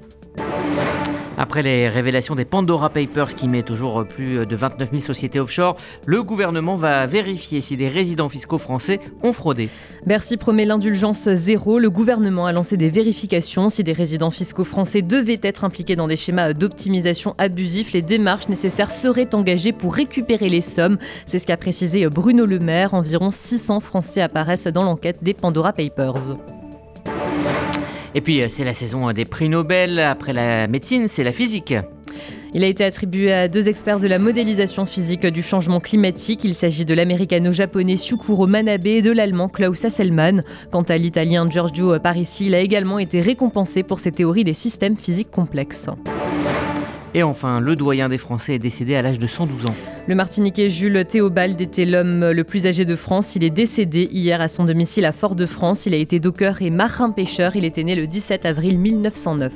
Après 1.36 1.62
les 1.62 1.88
révélations 1.88 2.36
des 2.36 2.44
Pandora 2.44 2.90
Papers 2.90 3.34
qui 3.34 3.48
met 3.48 3.64
toujours 3.64 4.04
plus 4.06 4.46
de 4.46 4.56
29 4.56 4.90
000 4.90 5.02
sociétés 5.02 5.40
offshore, 5.40 5.76
le 6.06 6.22
gouvernement 6.22 6.76
va 6.76 7.06
vérifier 7.06 7.60
si 7.60 7.76
des 7.76 7.88
résidents 7.88 8.28
fiscaux 8.28 8.58
français 8.58 9.00
ont 9.22 9.32
fraudé. 9.32 9.69
Bercy 10.06 10.36
promet 10.36 10.64
l'indulgence 10.64 11.28
zéro. 11.28 11.81
Le 11.81 11.90
gouvernement 11.90 12.46
a 12.46 12.52
lancé 12.52 12.76
des 12.76 12.88
vérifications. 12.88 13.69
Si 13.69 13.82
des 13.82 13.92
résidents 13.92 14.31
fiscaux 14.31 14.64
français 14.64 15.02
devaient 15.02 15.40
être 15.42 15.64
impliqués 15.64 15.96
dans 15.96 16.06
des 16.06 16.16
schémas 16.16 16.52
d'optimisation 16.52 17.34
abusifs, 17.38 17.92
les 17.92 18.02
démarches 18.02 18.48
nécessaires 18.48 18.92
seraient 18.92 19.34
engagées 19.34 19.72
pour 19.72 19.94
récupérer 19.94 20.48
les 20.48 20.60
sommes. 20.60 20.98
C'est 21.26 21.40
ce 21.40 21.46
qu'a 21.46 21.56
précisé 21.56 22.08
Bruno 22.08 22.46
Le 22.46 22.60
Maire. 22.60 22.94
Environ 22.94 23.32
600 23.32 23.80
Français 23.80 24.20
apparaissent 24.20 24.69
dans 24.69 24.84
l'enquête 24.84 25.19
des 25.22 25.34
Pandora 25.34 25.72
Papers. 25.72 26.37
Et 28.14 28.20
puis, 28.20 28.43
euh, 28.43 28.46
c'est 28.49 28.64
la 28.64 28.75
saison 28.75 29.11
des 29.12 29.25
prix 29.25 29.49
Nobel. 29.49 29.99
Après 29.99 30.32
la 30.32 30.66
médecine, 30.69 31.08
c'est 31.08 31.25
la 31.25 31.32
physique. 31.32 31.75
Il 32.56 32.62
a 32.62 32.69
été 32.69 32.84
attribué 32.84 33.32
à 33.32 33.49
deux 33.49 33.69
experts 33.69 33.99
de 33.99 34.06
la 34.06 34.20
modélisation 34.20 34.87
physique 34.87 35.26
du 35.26 35.43
changement 35.43 35.81
climatique. 35.81 36.44
Il 36.44 36.55
s'agit 36.55 36.84
de 36.84 36.94
l'américano-japonais 36.94 37.96
Shukuro 37.96 38.46
Manabe 38.46 38.87
et 38.87 39.02
de 39.02 39.11
l'allemand 39.11 39.49
Klaus 39.49 39.84
Hasselmann. 39.84 40.44
Quant 40.70 40.82
à 40.82 40.96
l'italien 40.96 41.50
Giorgio 41.50 41.99
Parisi, 41.99 42.46
il 42.46 42.55
a 42.55 42.61
également 42.61 43.00
été 43.00 43.20
récompensé 43.20 43.82
pour 43.82 43.99
ses 43.99 44.12
théories 44.12 44.44
des 44.44 44.55
systèmes 44.55 44.96
physiques 44.96 45.32
complexes. 45.32 45.90
Et 47.14 47.22
enfin, 47.22 47.61
le 47.61 47.76
doyen 47.76 48.08
des 48.08 48.19
Français 48.19 48.56
est 48.56 48.58
décédé 48.58 48.96
à 48.96 49.02
l'âge 49.02 49.20
de 49.20 49.26
112 49.28 49.66
ans. 49.66 49.75
Le 50.08 50.16
Martiniquais 50.16 50.69
Jules 50.69 51.05
Théobald 51.08 51.61
était 51.61 51.84
l'homme 51.84 52.31
le 52.31 52.44
plus 52.44 52.66
âgé 52.66 52.84
de 52.84 52.96
France. 52.96 53.37
Il 53.37 53.44
est 53.44 53.50
décédé 53.50 54.08
hier 54.11 54.40
à 54.40 54.49
son 54.49 54.64
domicile 54.64 55.05
à 55.05 55.12
Fort-de-France. 55.12 55.87
Il 55.87 55.94
a 55.94 55.96
été 55.96 56.19
docker 56.19 56.61
et 56.61 56.70
marin-pêcheur. 56.70 57.55
Il 57.55 57.64
était 57.64 57.84
né 57.84 57.94
le 57.94 58.08
17 58.08 58.44
avril 58.44 58.81
1909. 58.81 59.52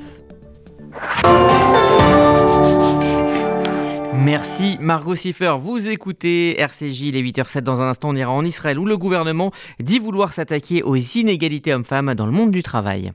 Merci 4.14 4.76
Margot 4.81 5.16
Siffer. 5.16 5.55
Vous 5.60 5.88
écoutez 5.88 6.60
RCJ, 6.60 7.12
les 7.12 7.22
8h07 7.22 7.60
dans 7.60 7.82
un 7.82 7.88
instant. 7.88 8.10
On 8.10 8.16
ira 8.16 8.31
en 8.31 8.44
Israël 8.44 8.78
où 8.78 8.84
le 8.84 8.96
gouvernement 8.96 9.50
dit 9.81 9.99
vouloir 9.99 10.32
s'attaquer 10.32 10.82
aux 10.84 10.96
inégalités 10.96 11.75
hommes-femmes 11.75 12.14
dans 12.14 12.26
le 12.26 12.32
monde 12.32 12.52
du 12.52 12.62
travail. 12.62 13.12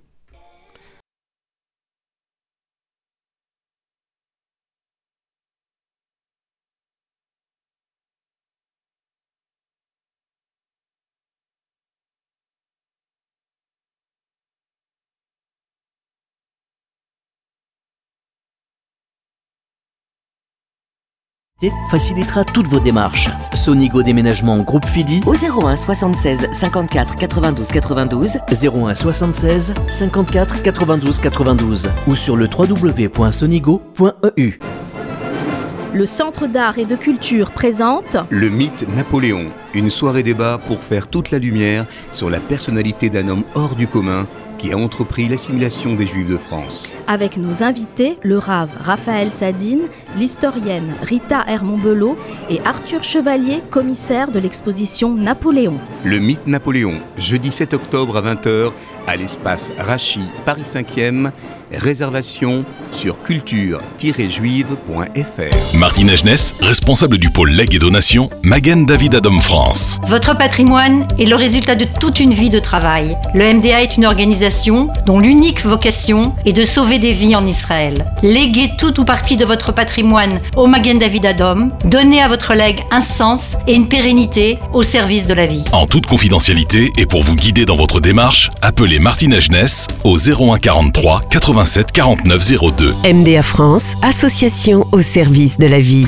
Facilitera 21.90 22.44
toutes 22.44 22.68
vos 22.68 22.80
démarches. 22.80 23.30
Sonigo 23.54 24.04
Déménagement 24.04 24.60
Groupe 24.60 24.86
Fidi 24.86 25.22
au 25.26 25.34
01 25.34 25.76
76 25.76 26.50
54 26.52 27.16
92 27.16 27.68
92 27.68 28.38
01 28.50 28.94
76 28.94 29.74
54 29.88 30.62
92 30.62 31.20
92 31.20 31.90
ou 32.08 32.16
sur 32.16 32.38
le 32.38 32.48
www.sonigo.eu. 32.48 34.60
Le 35.94 36.08
Centre 36.08 36.48
d'art 36.48 36.80
et 36.80 36.86
de 36.86 36.96
culture 36.96 37.52
présente 37.52 38.18
Le 38.32 38.50
mythe 38.50 38.88
Napoléon, 38.96 39.52
une 39.76 39.92
soirée 39.92 40.24
débat 40.24 40.60
pour 40.66 40.80
faire 40.80 41.08
toute 41.08 41.30
la 41.30 41.38
lumière 41.38 41.86
sur 42.12 42.32
la 42.32 42.40
personnalité 42.40 43.12
d'un 43.12 43.28
homme 43.28 43.44
hors 43.54 43.76
du 43.76 43.88
commun 43.88 44.26
qui 44.64 44.72
a 44.72 44.78
entrepris 44.78 45.28
l'assimilation 45.28 45.94
des 45.94 46.06
Juifs 46.06 46.30
de 46.30 46.38
France. 46.38 46.90
Avec 47.06 47.36
nos 47.36 47.64
invités, 47.64 48.18
le 48.24 48.38
rave 48.38 48.70
Raphaël 48.82 49.34
Sadine, 49.34 49.90
l'historienne 50.18 50.94
Rita 51.02 51.44
Hermont-Belot 51.46 52.18
et 52.50 52.62
Arthur 52.64 53.04
Chevalier, 53.04 53.62
commissaire 53.70 54.32
de 54.32 54.40
l'exposition 54.40 55.16
Napoléon. 55.16 55.82
Le 56.06 56.18
mythe 56.18 56.48
Napoléon, 56.48 57.02
jeudi 57.18 57.52
7 57.52 57.74
octobre 57.74 58.16
à 58.16 58.22
20h 58.22 58.72
à 59.08 59.16
l'espace 59.16 59.72
Rachi, 59.78 60.22
Paris 60.46 60.64
5e. 60.66 61.32
Réservation 61.72 62.66
sur 62.92 63.22
culture-juive.fr. 63.24 65.78
Martine 65.78 66.10
Agenès, 66.12 66.54
responsable 66.62 67.18
du 67.18 67.32
pôle 67.32 67.50
legs 67.50 67.74
et 67.74 67.80
donation, 67.80 68.30
Magen 68.44 68.86
David 68.86 69.16
Adam 69.16 69.40
France. 69.40 70.00
Votre 70.06 70.38
patrimoine 70.38 71.08
est 71.18 71.26
le 71.26 71.36
résultat 71.36 71.76
de 71.76 71.88
toute 72.00 72.20
une 72.20 72.34
vie 72.34 72.52
de 72.52 72.60
travail. 72.60 73.18
Le 73.34 73.52
MDA 73.54 73.82
est 73.82 73.98
une 73.98 74.06
organisation 74.06 74.90
dont 75.08 75.20
l'unique 75.20 75.66
vocation 75.66 76.36
est 76.46 76.54
de 76.54 76.64
sauver 76.64 77.00
des 77.00 77.14
vies 77.14 77.36
en 77.36 77.48
Israël. 77.48 78.06
Léguez 78.22 78.70
tout 78.78 79.00
ou 79.00 79.06
partie 79.06 79.38
de 79.38 79.46
votre 79.46 79.72
patrimoine 79.74 80.40
au 80.56 80.68
Magen 80.68 81.00
David 81.00 81.26
Adam. 81.26 81.70
Donnez 81.86 82.22
à 82.22 82.28
votre 82.28 82.54
legs 82.54 82.82
un 82.92 83.02
sens 83.02 83.56
et 83.68 83.74
une 83.74 83.88
pérennité 83.88 84.60
au 84.74 84.84
service 84.84 85.26
de 85.26 85.34
la 85.34 85.48
vie. 85.48 85.64
En 85.72 85.88
toute 85.88 86.06
confidentialité 86.06 86.92
et 86.98 87.08
pour 87.08 87.24
vous 87.24 87.36
guider 87.36 87.66
dans 87.66 87.78
votre 87.78 88.00
démarche, 88.00 88.52
appelez 88.62 88.93
Martine 89.00 89.34
Agenès 89.34 89.88
au 90.04 90.18
01 90.18 90.58
43 90.58 91.22
87 91.30 91.92
49 91.92 92.52
02. 92.78 92.94
MDA 93.14 93.44
France, 93.44 93.96
association 94.02 94.86
au 94.92 95.02
service 95.02 95.58
de 95.58 95.68
la 95.68 95.80
vie. 95.80 96.08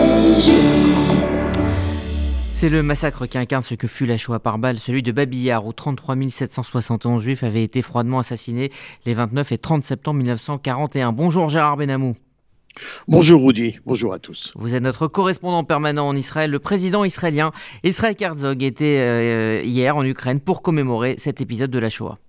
C'est 2.61 2.69
le 2.69 2.83
massacre 2.83 3.25
qui 3.25 3.39
incarne 3.39 3.63
ce 3.63 3.73
que 3.73 3.87
fut 3.87 4.05
la 4.05 4.19
Shoah 4.19 4.37
par 4.37 4.59
balle, 4.59 4.77
celui 4.77 5.01
de 5.01 5.11
Babillard, 5.11 5.65
où 5.65 5.73
33 5.73 6.15
771 6.29 7.23
juifs 7.23 7.41
avaient 7.41 7.63
été 7.63 7.81
froidement 7.81 8.19
assassinés 8.19 8.69
les 9.07 9.15
29 9.15 9.51
et 9.53 9.57
30 9.57 9.83
septembre 9.83 10.17
1941. 10.17 11.11
Bonjour 11.11 11.49
Gérard 11.49 11.77
Benamou. 11.77 12.15
Bonjour 13.07 13.43
Rudy, 13.43 13.79
bonjour 13.87 14.13
à 14.13 14.19
tous. 14.19 14.53
Vous 14.53 14.75
êtes 14.75 14.83
notre 14.83 15.07
correspondant 15.07 15.63
permanent 15.63 16.07
en 16.07 16.15
Israël. 16.15 16.51
Le 16.51 16.59
président 16.59 17.03
israélien 17.03 17.51
Israël 17.83 18.15
Herzog 18.19 18.61
était 18.61 18.99
euh, 18.99 19.61
hier 19.63 19.97
en 19.97 20.05
Ukraine 20.05 20.39
pour 20.39 20.61
commémorer 20.61 21.15
cet 21.17 21.41
épisode 21.41 21.71
de 21.71 21.79
la 21.79 21.89
Shoah. 21.89 22.19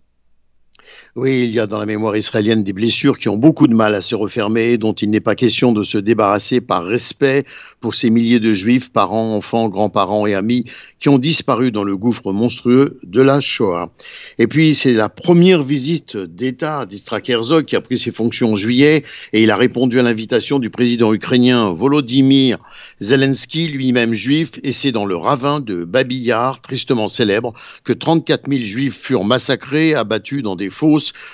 Oui, 1.15 1.45
il 1.45 1.51
y 1.51 1.61
a 1.61 1.67
dans 1.67 1.79
la 1.79 1.85
mémoire 1.85 2.17
israélienne 2.17 2.65
des 2.65 2.73
blessures 2.73 3.19
qui 3.19 3.29
ont 3.29 3.37
beaucoup 3.37 3.67
de 3.67 3.75
mal 3.75 3.95
à 3.95 4.01
se 4.01 4.15
refermer, 4.15 4.79
dont 4.79 4.95
il 4.95 5.11
n'est 5.11 5.21
pas 5.21 5.35
question 5.35 5.73
de 5.73 5.83
se 5.83 5.99
débarrasser 5.99 6.63
par 6.63 6.85
respect 6.85 7.45
pour 7.81 7.95
ces 7.95 8.09
milliers 8.09 8.41
de 8.41 8.55
juifs, 8.55 8.91
parents, 8.91 9.37
enfants, 9.37 9.69
grands-parents 9.69 10.27
et 10.27 10.35
amis 10.35 10.65
qui 10.99 11.09
ont 11.09 11.19
disparu 11.19 11.73
dans 11.73 11.85
le 11.85 11.97
gouffre 11.97 12.33
monstrueux 12.33 12.99
de 13.03 13.21
la 13.21 13.41
Shoah. 13.41 13.91
Et 14.39 14.47
puis, 14.47 14.75
c'est 14.75 14.93
la 14.93 15.09
première 15.09 15.63
visite 15.63 16.17
d'État 16.17 16.87
d'Istrak 16.87 17.29
Herzog 17.29 17.65
qui 17.65 17.77
a 17.77 17.81
pris 17.81 17.99
ses 17.99 18.13
fonctions 18.13 18.53
en 18.53 18.57
juillet 18.57 19.05
et 19.33 19.43
il 19.43 19.51
a 19.51 19.57
répondu 19.57 19.99
à 19.99 20.03
l'invitation 20.03 20.61
du 20.61 20.71
président 20.71 21.13
ukrainien 21.13 21.73
Volodymyr 21.73 22.59
Zelensky, 23.01 23.67
lui-même 23.67 24.15
juif, 24.15 24.61
et 24.63 24.71
c'est 24.71 24.93
dans 24.93 25.05
le 25.05 25.17
ravin 25.17 25.59
de 25.59 25.85
Babillard, 25.85 26.61
tristement 26.61 27.09
célèbre, 27.09 27.53
que 27.83 27.93
34 27.93 28.49
000 28.49 28.63
juifs 28.63 28.97
furent 28.97 29.25
massacrés, 29.25 29.95
abattus 29.95 30.43
dans 30.43 30.55
des 30.55 30.71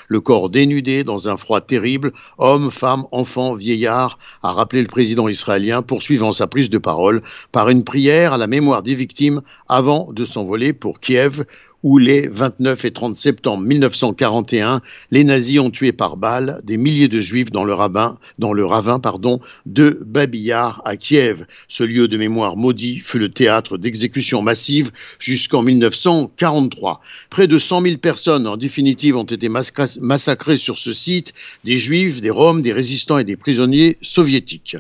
le 0.09 0.21
corps 0.21 0.51
dénudé 0.51 1.05
dans 1.05 1.29
un 1.29 1.37
froid 1.37 1.61
terrible, 1.61 2.13
hommes, 2.37 2.71
femmes, 2.71 3.05
enfants, 3.13 3.55
vieillards, 3.55 4.19
a 4.43 4.53
rappelé 4.53 4.83
le 4.83 4.89
président 4.89 5.29
israélien, 5.29 5.83
poursuivant 5.83 6.33
sa 6.33 6.47
prise 6.47 6.71
de 6.71 6.79
parole 6.79 7.23
par 7.53 7.71
une 7.71 7.85
prière 7.85 8.35
à 8.35 8.39
la 8.39 8.47
mémoire 8.47 8.83
des 8.83 8.95
victimes 8.95 9.41
avant 9.69 10.13
de 10.13 10.25
s'envoler 10.25 10.73
pour 10.73 11.01
Kiev, 11.01 11.45
où 11.83 11.99
les 11.99 12.27
29 12.27 12.85
et 12.85 12.91
30 12.91 13.15
septembre 13.15 13.63
1941, 13.63 14.81
les 15.11 15.25
nazis 15.25 15.61
ont 15.61 15.71
tué 15.71 15.93
par 15.93 16.17
balles 16.17 16.61
des 16.65 16.77
milliers 16.77 17.09
de 17.09 17.21
juifs 17.21 17.51
dans 17.51 17.65
le, 17.65 17.73
ravin, 17.73 18.19
dans 18.39 18.53
le 18.53 18.65
ravin 18.65 18.99
pardon, 18.99 19.41
de 19.67 20.01
Babillard 20.05 20.83
à 20.85 20.97
Kiev. 20.97 21.47
Ce 21.69 21.85
lieu 21.85 22.09
de 22.09 22.17
mémoire 22.17 22.57
maudit 22.57 22.99
fut 22.99 23.19
le 23.19 23.29
théâtre 23.29 23.79
d'exécutions 23.79 24.43
massives 24.43 24.91
jusqu'en 25.19 25.63
1943. 25.63 27.01
Près 27.31 27.47
de 27.47 27.59
100 27.59 27.83
000 27.83 27.97
personnes, 27.99 28.47
en 28.47 28.57
définitive, 28.57 29.17
ont 29.17 29.25
été 29.25 29.49
massacrées 29.49 30.57
sur 30.57 30.79
ce 30.79 30.93
site, 30.93 31.33
des 31.65 31.79
juifs, 31.79 32.21
des 32.21 32.31
roms, 32.31 32.63
des 32.63 32.73
résistants 32.73 33.19
et 33.19 33.25
des 33.25 33.37
prisonniers 33.37 33.97
soviétiques. 34.03 34.77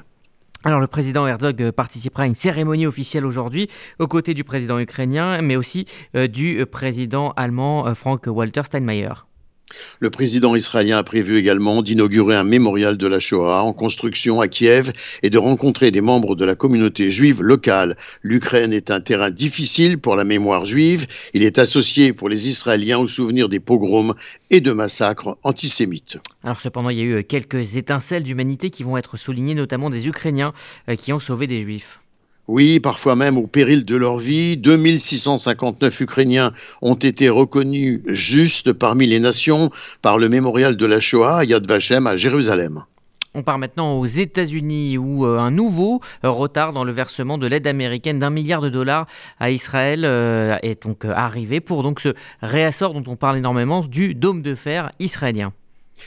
Alors 0.68 0.80
le 0.80 0.86
président 0.86 1.26
Herzog 1.26 1.62
euh, 1.62 1.72
participera 1.72 2.24
à 2.24 2.26
une 2.26 2.34
cérémonie 2.34 2.86
officielle 2.86 3.24
aujourd'hui 3.24 3.70
aux 3.98 4.06
côtés 4.06 4.34
du 4.34 4.44
président 4.44 4.78
ukrainien, 4.78 5.40
mais 5.40 5.56
aussi 5.56 5.86
euh, 6.14 6.28
du 6.28 6.60
euh, 6.60 6.66
président 6.66 7.32
allemand 7.38 7.94
Frank-Walter 7.94 8.64
Steinmeier. 8.64 9.14
Le 10.00 10.10
président 10.10 10.54
israélien 10.54 10.98
a 10.98 11.02
prévu 11.02 11.36
également 11.38 11.82
d'inaugurer 11.82 12.34
un 12.34 12.44
mémorial 12.44 12.96
de 12.96 13.06
la 13.06 13.20
Shoah 13.20 13.62
en 13.62 13.72
construction 13.72 14.40
à 14.40 14.48
Kiev 14.48 14.92
et 15.22 15.30
de 15.30 15.38
rencontrer 15.38 15.90
des 15.90 16.00
membres 16.00 16.36
de 16.36 16.44
la 16.44 16.54
communauté 16.54 17.10
juive 17.10 17.42
locale. 17.42 17.96
L'Ukraine 18.22 18.72
est 18.72 18.90
un 18.90 19.00
terrain 19.00 19.30
difficile 19.30 19.98
pour 19.98 20.16
la 20.16 20.24
mémoire 20.24 20.64
juive. 20.64 21.06
Il 21.34 21.42
est 21.42 21.58
associé 21.58 22.12
pour 22.12 22.28
les 22.28 22.48
Israéliens 22.48 22.98
au 22.98 23.06
souvenir 23.06 23.48
des 23.48 23.60
pogroms 23.60 24.14
et 24.50 24.60
de 24.60 24.72
massacres 24.72 25.36
antisémites. 25.42 26.18
Alors 26.42 26.60
cependant, 26.60 26.90
il 26.90 26.98
y 26.98 27.02
a 27.02 27.18
eu 27.18 27.24
quelques 27.24 27.76
étincelles 27.76 28.22
d'humanité 28.22 28.70
qui 28.70 28.82
vont 28.82 28.96
être 28.96 29.16
soulignées, 29.16 29.54
notamment 29.54 29.90
des 29.90 30.06
Ukrainiens 30.06 30.52
euh, 30.88 30.96
qui 30.96 31.12
ont 31.12 31.20
sauvé 31.20 31.46
des 31.46 31.62
Juifs. 31.62 32.00
Oui, 32.48 32.80
parfois 32.80 33.14
même 33.14 33.36
au 33.36 33.46
péril 33.46 33.84
de 33.84 33.94
leur 33.94 34.16
vie. 34.16 34.56
2659 34.56 36.00
Ukrainiens 36.00 36.52
ont 36.80 36.94
été 36.94 37.28
reconnus 37.28 38.00
justes 38.06 38.72
parmi 38.72 39.06
les 39.06 39.20
nations 39.20 39.70
par 40.00 40.16
le 40.16 40.30
mémorial 40.30 40.78
de 40.78 40.86
la 40.86 40.98
Shoah 40.98 41.40
à 41.40 41.44
Yad 41.44 41.66
Vashem 41.66 42.06
à 42.06 42.16
Jérusalem. 42.16 42.84
On 43.34 43.42
part 43.42 43.58
maintenant 43.58 43.98
aux 43.98 44.06
États-Unis 44.06 44.96
où 44.96 45.26
euh, 45.26 45.38
un 45.38 45.50
nouveau 45.50 46.00
euh, 46.24 46.30
retard 46.30 46.72
dans 46.72 46.84
le 46.84 46.92
versement 46.92 47.36
de 47.36 47.46
l'aide 47.46 47.66
américaine 47.66 48.18
d'un 48.18 48.30
milliard 48.30 48.62
de 48.62 48.70
dollars 48.70 49.06
à 49.38 49.50
Israël 49.50 50.06
euh, 50.06 50.56
est 50.62 50.84
donc 50.84 51.04
arrivé 51.04 51.60
pour 51.60 51.82
donc 51.82 52.00
ce 52.00 52.14
réassort 52.40 52.94
dont 52.94 53.12
on 53.12 53.16
parle 53.16 53.36
énormément 53.36 53.82
du 53.82 54.14
dôme 54.14 54.40
de 54.40 54.54
fer 54.54 54.90
israélien. 54.98 55.52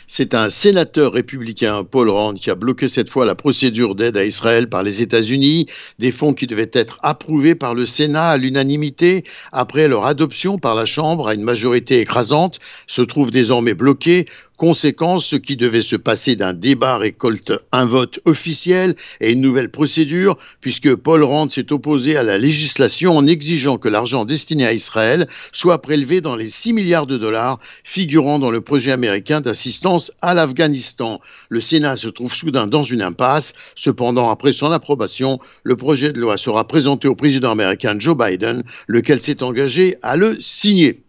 C'est 0.07 0.33
un 0.33 0.49
sénateur 0.49 1.13
républicain, 1.13 1.83
Paul 1.83 2.09
Rand, 2.09 2.33
qui 2.33 2.49
a 2.49 2.55
bloqué 2.55 2.87
cette 2.87 3.09
fois 3.09 3.25
la 3.25 3.35
procédure 3.35 3.95
d'aide 3.95 4.17
à 4.17 4.25
Israël 4.25 4.69
par 4.69 4.83
les 4.83 5.01
États-Unis, 5.01 5.67
des 5.99 6.11
fonds 6.11 6.33
qui 6.33 6.47
devaient 6.47 6.71
être 6.73 6.97
approuvés 7.01 7.55
par 7.55 7.73
le 7.73 7.85
Sénat 7.85 8.29
à 8.29 8.37
l'unanimité 8.37 9.23
après 9.51 9.87
leur 9.87 10.05
adoption 10.05 10.57
par 10.57 10.75
la 10.75 10.85
Chambre 10.85 11.27
à 11.27 11.33
une 11.33 11.43
majorité 11.43 11.99
écrasante, 11.99 12.59
se 12.87 13.01
trouvent 13.01 13.31
désormais 13.31 13.73
bloqués 13.73 14.25
Conséquence, 14.61 15.25
ce 15.25 15.37
qui 15.37 15.55
devait 15.55 15.81
se 15.81 15.95
passer 15.95 16.35
d'un 16.35 16.53
débat 16.53 16.99
récolte 16.99 17.51
un 17.71 17.85
vote 17.85 18.19
officiel 18.25 18.93
et 19.19 19.31
une 19.31 19.41
nouvelle 19.41 19.71
procédure, 19.71 20.37
puisque 20.59 20.93
Paul 20.93 21.23
Rand 21.23 21.49
s'est 21.49 21.73
opposé 21.73 22.15
à 22.15 22.21
la 22.21 22.37
législation 22.37 23.17
en 23.17 23.25
exigeant 23.25 23.79
que 23.79 23.89
l'argent 23.89 24.23
destiné 24.23 24.67
à 24.67 24.73
Israël 24.73 25.27
soit 25.51 25.81
prélevé 25.81 26.21
dans 26.21 26.35
les 26.35 26.45
6 26.45 26.73
milliards 26.73 27.07
de 27.07 27.17
dollars 27.17 27.57
figurant 27.83 28.37
dans 28.37 28.51
le 28.51 28.61
projet 28.61 28.91
américain 28.91 29.41
d'assistance 29.41 30.11
à 30.21 30.35
l'Afghanistan. 30.35 31.21
Le 31.49 31.59
Sénat 31.59 31.97
se 31.97 32.09
trouve 32.09 32.35
soudain 32.35 32.67
dans 32.67 32.83
une 32.83 33.01
impasse. 33.01 33.53
Cependant, 33.73 34.29
après 34.29 34.51
son 34.51 34.71
approbation, 34.71 35.39
le 35.63 35.75
projet 35.75 36.11
de 36.11 36.19
loi 36.19 36.37
sera 36.37 36.67
présenté 36.67 37.07
au 37.07 37.15
président 37.15 37.49
américain 37.49 37.95
Joe 37.97 38.15
Biden, 38.15 38.61
lequel 38.85 39.21
s'est 39.21 39.41
engagé 39.41 39.97
à 40.03 40.15
le 40.15 40.39
signer. 40.39 41.01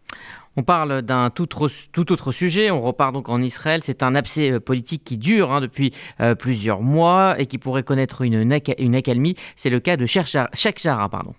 On 0.57 0.63
parle 0.63 1.03
d'un 1.03 1.31
tout, 1.31 1.49
autre 1.63 2.33
sujet. 2.33 2.71
On 2.71 2.81
repart 2.81 3.13
donc 3.13 3.29
en 3.29 3.41
Israël. 3.41 3.81
C'est 3.83 4.03
un 4.03 4.15
abcès 4.15 4.53
euh, 4.53 4.61
politique 4.61 5.03
qui 5.05 5.17
dure 5.17 5.53
hein, 5.53 5.61
depuis 5.61 5.93
euh, 6.21 6.35
plusieurs 6.35 6.83
mois 6.83 7.41
et 7.41 7.47
qui 7.47 7.59
pourrait 7.59 7.83
connaître 7.83 8.23
une, 8.23 8.53
une 8.79 8.95
accalmie. 8.95 9.37
C'est 9.57 9.71
le 9.71 9.81
cas 9.81 9.97
de 9.97 10.07
Sheikh. 10.07 10.83
Pardon. 11.11 11.35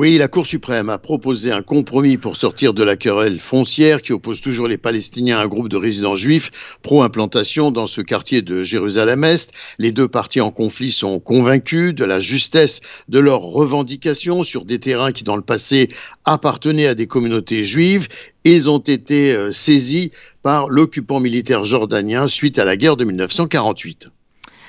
Oui, 0.00 0.16
la 0.16 0.28
Cour 0.28 0.46
suprême 0.46 0.90
a 0.90 0.98
proposé 0.98 1.50
un 1.50 1.60
compromis 1.60 2.18
pour 2.18 2.36
sortir 2.36 2.72
de 2.72 2.84
la 2.84 2.94
querelle 2.94 3.40
foncière 3.40 4.00
qui 4.00 4.12
oppose 4.12 4.40
toujours 4.40 4.68
les 4.68 4.78
Palestiniens 4.78 5.40
à 5.40 5.42
un 5.42 5.48
groupe 5.48 5.68
de 5.68 5.76
résidents 5.76 6.14
juifs 6.14 6.52
pro-implantation 6.82 7.72
dans 7.72 7.88
ce 7.88 8.00
quartier 8.00 8.40
de 8.40 8.62
Jérusalem-Est. 8.62 9.50
Les 9.78 9.90
deux 9.90 10.06
parties 10.06 10.40
en 10.40 10.52
conflit 10.52 10.92
sont 10.92 11.18
convaincus 11.18 11.96
de 11.96 12.04
la 12.04 12.20
justesse 12.20 12.80
de 13.08 13.18
leurs 13.18 13.40
revendications 13.40 14.44
sur 14.44 14.64
des 14.64 14.78
terrains 14.78 15.10
qui, 15.10 15.24
dans 15.24 15.34
le 15.34 15.42
passé, 15.42 15.88
appartenaient 16.24 16.86
à 16.86 16.94
des 16.94 17.08
communautés 17.08 17.64
juives. 17.64 18.06
Ils 18.44 18.70
ont 18.70 18.78
été 18.78 19.32
euh, 19.32 19.50
saisis 19.50 20.12
par 20.44 20.68
l'occupant 20.68 21.18
militaire 21.18 21.64
jordanien 21.64 22.28
suite 22.28 22.60
à 22.60 22.64
la 22.64 22.76
guerre 22.76 22.96
de 22.96 23.04
1948. 23.04 24.10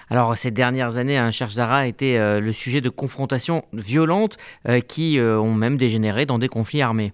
Alors 0.09 0.35
ces 0.35 0.49
dernières 0.49 0.97
années, 0.97 1.17
un 1.17 1.31
Cherche 1.31 1.53
Zara 1.53 1.79
a 1.79 1.85
été 1.85 2.17
euh, 2.17 2.39
le 2.39 2.51
sujet 2.51 2.81
de 2.81 2.89
confrontations 2.89 3.63
violentes 3.73 4.37
euh, 4.67 4.79
qui 4.79 5.19
euh, 5.19 5.39
ont 5.39 5.53
même 5.53 5.77
dégénéré 5.77 6.25
dans 6.25 6.39
des 6.39 6.47
conflits 6.47 6.81
armés. 6.81 7.13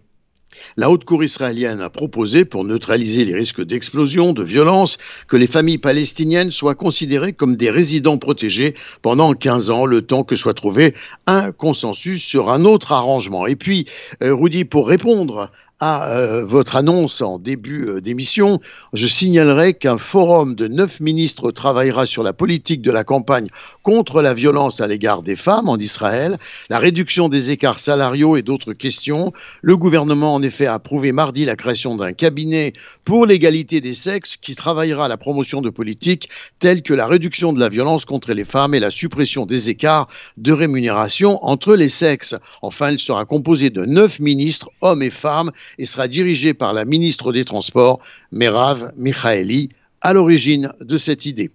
La 0.78 0.90
Haute 0.90 1.04
Cour 1.04 1.22
israélienne 1.22 1.82
a 1.82 1.90
proposé, 1.90 2.46
pour 2.46 2.64
neutraliser 2.64 3.26
les 3.26 3.34
risques 3.34 3.62
d'explosion, 3.62 4.32
de 4.32 4.42
violence, 4.42 4.98
que 5.28 5.36
les 5.36 5.48
familles 5.48 5.80
palestiniennes 5.80 6.50
soient 6.50 6.76
considérées 6.76 7.34
comme 7.34 7.58
des 7.58 7.70
résidents 7.70 8.18
protégés 8.18 8.74
pendant 9.02 9.34
15 9.34 9.70
ans, 9.70 9.86
le 9.86 10.02
temps 10.02 10.24
que 10.24 10.38
soit 10.38 10.54
trouvé 10.54 10.96
un 11.28 11.52
consensus 11.52 12.24
sur 12.24 12.50
un 12.50 12.64
autre 12.64 12.94
arrangement. 12.94 13.48
Et 13.48 13.58
puis, 13.58 13.86
Rudy, 14.22 14.64
pour 14.64 14.88
répondre 14.88 15.52
à 15.82 16.10
euh, 16.10 16.46
votre 16.46 16.78
annonce 16.78 17.22
en 17.22 17.38
début 17.38 17.88
euh, 17.88 18.02
d'émission, 18.02 18.62
je 18.94 19.08
signalerai 19.08 19.74
qu'un 19.74 19.98
forum 19.98 20.56
de 20.56 20.68
neuf 20.68 21.02
ministres 21.02 21.52
travaillera 21.52 22.06
sur 22.06 22.24
la 22.24 22.32
politique 22.32 22.82
de 22.82 22.92
la 22.92 23.04
campagne 23.04 23.50
contre 23.84 24.22
la 24.22 24.34
violence 24.34 24.80
à 24.80 24.88
l'égard 24.88 25.22
des 25.22 25.36
femmes 25.36 25.68
en 25.68 25.78
Israël, 25.78 26.38
la 26.70 26.80
réduction 26.80 27.28
des 27.28 27.52
écarts 27.52 27.80
salariaux 27.80 28.38
et 28.38 28.42
d'autres 28.42 28.72
questions. 28.72 29.34
Le 29.62 29.76
gouvernement 29.76 30.34
en 30.34 30.42
effet 30.44 30.66
a 30.66 30.76
approuvé 30.76 31.12
mardi 31.12 31.44
la 31.44 31.58
création 31.58 31.98
d'un 31.98 32.14
cabinet 32.14 32.72
pour 33.04 33.26
l'égalité 33.26 33.82
des 33.82 33.94
sexes 33.94 34.38
qui 34.38 34.56
travaillera 34.56 35.06
à 35.06 35.10
la 35.10 35.18
promotion 35.18 35.62
de 35.62 35.70
politiques 35.70 36.30
telles 36.60 36.84
que 36.84 36.94
la 36.94 37.06
réduction 37.06 37.52
de 37.52 37.60
la 37.60 37.68
violence 37.68 38.06
contre 38.06 38.32
les 38.32 38.46
femmes 38.46 38.74
et 38.74 38.80
la 38.80 38.92
suppression 38.92 39.46
des 39.46 39.70
écarts 39.70 40.08
de 40.38 40.54
rémunération 40.54 41.44
entre 41.46 41.76
les 41.76 41.90
sexes. 41.90 42.36
Enfin, 42.62 42.92
il 42.92 43.00
sera 43.00 43.26
composé 43.26 43.70
de 43.70 43.86
neuf 43.86 44.20
ministres, 44.22 44.70
hommes 44.80 45.04
et 45.04 45.10
femmes, 45.10 45.52
et 45.78 45.86
sera 45.86 46.08
dirigé 46.08 46.54
par 46.54 46.74
la 46.74 46.86
ministre 46.86 47.32
des 47.32 47.46
Transports, 47.46 48.00
Merav 48.32 48.92
Michaeli, 48.98 49.70
à 50.02 50.14
l'origine 50.14 50.72
de 50.82 50.98
cette 50.98 51.26
idée. 51.26 51.52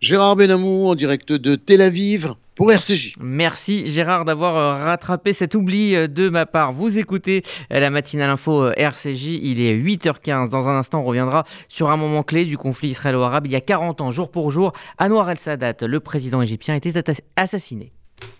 Gérard 0.00 0.36
Benamou 0.36 0.88
en 0.88 0.94
direct 0.94 1.32
de 1.32 1.54
Tel 1.54 1.80
Aviv 1.80 2.34
pour 2.54 2.72
RCJ. 2.72 3.14
Merci 3.20 3.86
Gérard 3.86 4.24
d'avoir 4.24 4.56
euh, 4.56 4.84
rattrapé 4.84 5.32
cet 5.32 5.54
oubli 5.54 5.94
euh, 5.94 6.06
de 6.06 6.28
ma 6.28 6.44
part. 6.44 6.72
Vous 6.72 6.98
écoutez 6.98 7.44
euh, 7.72 7.80
la 7.80 7.88
matinale 7.88 8.30
info 8.30 8.70
RCJ, 8.76 9.38
il 9.42 9.60
est 9.60 9.76
8h15. 9.76 10.50
Dans 10.50 10.68
un 10.68 10.78
instant, 10.78 11.00
on 11.00 11.04
reviendra 11.04 11.44
sur 11.68 11.90
un 11.90 11.96
moment 11.96 12.22
clé 12.22 12.44
du 12.44 12.58
conflit 12.58 12.90
israélo-arabe. 12.90 13.46
Il 13.46 13.52
y 13.52 13.56
a 13.56 13.60
40 13.60 14.00
ans, 14.00 14.10
jour 14.10 14.30
pour 14.30 14.50
jour, 14.50 14.72
Anwar 14.98 15.30
el-Sadat, 15.30 15.76
le 15.82 16.00
président 16.00 16.42
égyptien, 16.42 16.74
était 16.74 16.92
assassiné. 17.36 17.92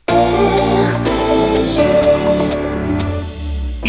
RCJ. 0.09 1.81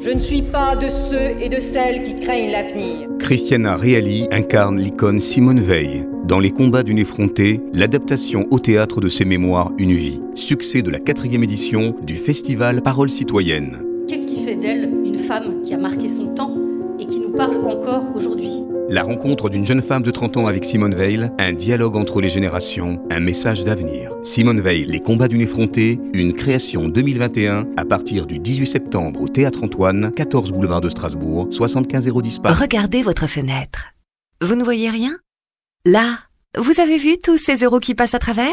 Je 0.00 0.10
ne 0.10 0.18
suis 0.18 0.42
pas 0.42 0.74
de 0.74 0.88
ceux 0.88 1.38
et 1.40 1.50
de 1.50 1.60
celles 1.60 2.02
qui 2.02 2.18
craignent 2.18 2.50
l'avenir. 2.50 3.08
Christiana 3.18 3.76
Reali 3.76 4.26
incarne 4.30 4.80
l'icône 4.80 5.20
Simone 5.20 5.60
Veil. 5.60 6.06
Dans 6.24 6.38
Les 6.38 6.50
combats 6.50 6.82
d'une 6.82 6.98
effrontée, 6.98 7.60
l'adaptation 7.74 8.46
au 8.50 8.58
théâtre 8.58 9.00
de 9.00 9.08
ses 9.08 9.24
mémoires 9.24 9.70
Une 9.76 9.92
vie, 9.92 10.20
succès 10.34 10.82
de 10.82 10.90
la 10.90 10.98
quatrième 10.98 11.44
édition 11.44 11.94
du 12.02 12.16
festival 12.16 12.80
Parole 12.80 13.10
citoyenne. 13.10 13.78
Qu'est-ce 14.08 14.26
qui 14.26 14.42
fait 14.42 14.56
d'elle 14.56 14.90
une 15.04 15.18
femme 15.18 15.60
qui 15.62 15.74
a 15.74 15.78
marqué 15.78 16.08
son 16.08 16.34
temps 16.34 16.56
et 16.98 17.06
qui 17.06 17.20
nous 17.20 17.32
parle 17.32 17.56
encore 17.66 18.04
aujourd'hui? 18.14 18.41
La 18.92 19.02
rencontre 19.02 19.48
d'une 19.48 19.64
jeune 19.64 19.80
femme 19.80 20.02
de 20.02 20.10
30 20.10 20.36
ans 20.36 20.46
avec 20.46 20.66
Simone 20.66 20.94
Veil, 20.94 21.30
un 21.38 21.54
dialogue 21.54 21.96
entre 21.96 22.20
les 22.20 22.28
générations, 22.28 23.02
un 23.10 23.20
message 23.20 23.64
d'avenir. 23.64 24.12
Simone 24.22 24.60
Veil, 24.60 24.84
Les 24.84 25.00
combats 25.00 25.28
d'une 25.28 25.40
effrontée, 25.40 25.98
une 26.12 26.34
création 26.34 26.88
2021 26.88 27.68
à 27.78 27.86
partir 27.86 28.26
du 28.26 28.38
18 28.38 28.66
septembre 28.66 29.22
au 29.22 29.28
Théâtre 29.28 29.64
Antoine, 29.64 30.12
14 30.14 30.52
boulevard 30.52 30.82
de 30.82 30.90
Strasbourg, 30.90 31.48
75 31.50 32.06
010 32.06 32.38
Paris. 32.40 32.54
Regardez 32.60 33.02
votre 33.02 33.26
fenêtre. 33.26 33.92
Vous 34.42 34.56
ne 34.56 34.62
voyez 34.62 34.90
rien? 34.90 35.16
Là, 35.86 36.18
vous 36.58 36.78
avez 36.78 36.98
vu 36.98 37.16
tous 37.16 37.38
ces 37.38 37.64
euros 37.64 37.80
qui 37.80 37.94
passent 37.94 38.14
à 38.14 38.18
travers? 38.18 38.52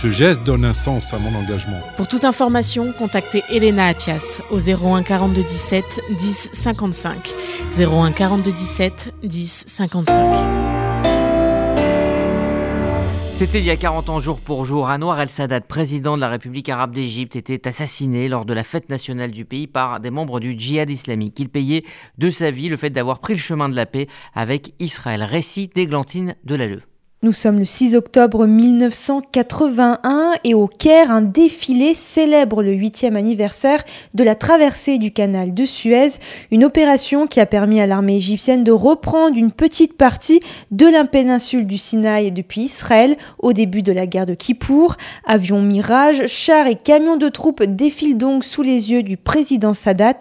Ce 0.00 0.08
geste 0.08 0.44
donne 0.44 0.64
un 0.64 0.72
sens 0.72 1.12
à 1.12 1.18
mon 1.18 1.34
engagement. 1.34 1.78
Pour 1.98 2.08
toute 2.08 2.24
information, 2.24 2.90
contactez 2.92 3.42
Elena 3.50 3.88
Atias 3.88 4.40
au 4.50 4.58
01 4.58 5.02
42 5.02 5.42
17 5.42 6.00
10 6.16 6.50
55. 6.54 7.34
01 7.78 8.12
42 8.12 8.50
17 8.50 9.14
10 9.22 9.64
55. 9.66 10.32
C'était 13.34 13.58
il 13.58 13.66
y 13.66 13.70
a 13.70 13.76
40 13.76 14.08
ans 14.08 14.20
jour 14.20 14.40
pour 14.40 14.64
jour. 14.64 14.88
Anwar 14.88 15.20
el-Sadat, 15.20 15.60
président 15.60 16.16
de 16.16 16.22
la 16.22 16.30
République 16.30 16.70
arabe 16.70 16.94
d'Égypte, 16.94 17.36
était 17.36 17.68
assassiné 17.68 18.30
lors 18.30 18.46
de 18.46 18.54
la 18.54 18.64
fête 18.64 18.88
nationale 18.88 19.32
du 19.32 19.44
pays 19.44 19.66
par 19.66 20.00
des 20.00 20.10
membres 20.10 20.40
du 20.40 20.58
djihad 20.58 20.88
islamique. 20.88 21.38
Il 21.40 21.50
payait 21.50 21.84
de 22.16 22.30
sa 22.30 22.50
vie 22.50 22.70
le 22.70 22.78
fait 22.78 22.88
d'avoir 22.88 23.18
pris 23.18 23.34
le 23.34 23.40
chemin 23.40 23.68
de 23.68 23.76
la 23.76 23.84
paix 23.84 24.06
avec 24.34 24.72
Israël. 24.80 25.22
Récit 25.22 25.68
d'Églantine 25.74 26.36
Delalleux. 26.44 26.89
Nous 27.22 27.32
sommes 27.32 27.58
le 27.58 27.66
6 27.66 27.96
octobre 27.96 28.46
1981 28.46 30.32
et 30.42 30.54
au 30.54 30.66
Caire, 30.68 31.10
un 31.10 31.20
défilé 31.20 31.92
célèbre 31.92 32.62
le 32.62 32.72
8e 32.72 33.14
anniversaire 33.14 33.84
de 34.14 34.24
la 34.24 34.34
traversée 34.34 34.96
du 34.96 35.10
canal 35.10 35.52
de 35.52 35.66
Suez, 35.66 36.12
une 36.50 36.64
opération 36.64 37.26
qui 37.26 37.38
a 37.38 37.44
permis 37.44 37.78
à 37.78 37.86
l'armée 37.86 38.16
égyptienne 38.16 38.64
de 38.64 38.72
reprendre 38.72 39.36
une 39.36 39.52
petite 39.52 39.98
partie 39.98 40.40
de 40.70 40.86
la 40.86 41.04
péninsule 41.04 41.66
du 41.66 41.76
Sinaï 41.76 42.32
depuis 42.32 42.62
Israël 42.62 43.18
au 43.38 43.52
début 43.52 43.82
de 43.82 43.92
la 43.92 44.06
guerre 44.06 44.24
de 44.24 44.32
Kippour. 44.32 44.96
Avions 45.26 45.60
Mirage, 45.60 46.26
chars 46.26 46.68
et 46.68 46.74
camions 46.74 47.18
de 47.18 47.28
troupes 47.28 47.64
défilent 47.64 48.16
donc 48.16 48.44
sous 48.46 48.62
les 48.62 48.92
yeux 48.92 49.02
du 49.02 49.18
président 49.18 49.74
Sadat, 49.74 50.16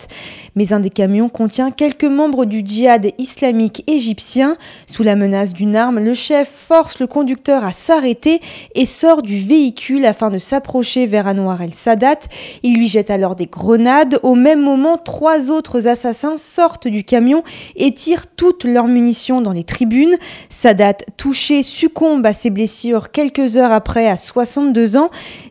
mais 0.55 0.73
un 0.73 0.81
des 0.81 0.89
camions 0.89 1.29
contient 1.29 1.71
quelques 1.71 2.03
membres 2.03 2.43
du 2.43 2.59
djihad 2.59 3.09
islamique 3.17 3.85
égyptien. 3.87 4.57
Sous 4.85 5.03
la 5.03 5.15
menace 5.15 5.53
d'une 5.53 5.77
arme, 5.77 5.99
le 5.99 6.13
chef 6.13 6.49
force 6.49 6.88
le 6.97 7.05
conducteur 7.05 7.63
à 7.63 7.73
s'arrêter 7.73 8.41
et 8.73 8.85
sort 8.85 9.21
du 9.21 9.37
véhicule 9.37 10.05
afin 10.05 10.29
de 10.29 10.39
s'approcher 10.39 11.05
vers 11.05 11.27
Anwar 11.27 11.61
el-Sadat. 11.61 12.19
Il 12.63 12.77
lui 12.77 12.87
jette 12.87 13.11
alors 13.11 13.35
des 13.35 13.45
grenades. 13.45 14.19
Au 14.23 14.33
même 14.33 14.61
moment, 14.61 14.97
trois 14.97 15.51
autres 15.51 15.87
assassins 15.87 16.37
sortent 16.37 16.87
du 16.87 17.03
camion 17.03 17.43
et 17.75 17.91
tirent 17.93 18.25
toutes 18.27 18.63
leurs 18.63 18.87
munitions 18.87 19.41
dans 19.41 19.51
les 19.51 19.63
tribunes. 19.63 20.17
Sadat, 20.49 20.97
touché, 21.17 21.61
succombe 21.61 22.25
à 22.25 22.33
ses 22.33 22.49
blessures 22.49 23.11
quelques 23.11 23.57
heures 23.57 23.71
après 23.71 24.07
à 24.07 24.17
62 24.17 24.97
ans. 24.97 25.09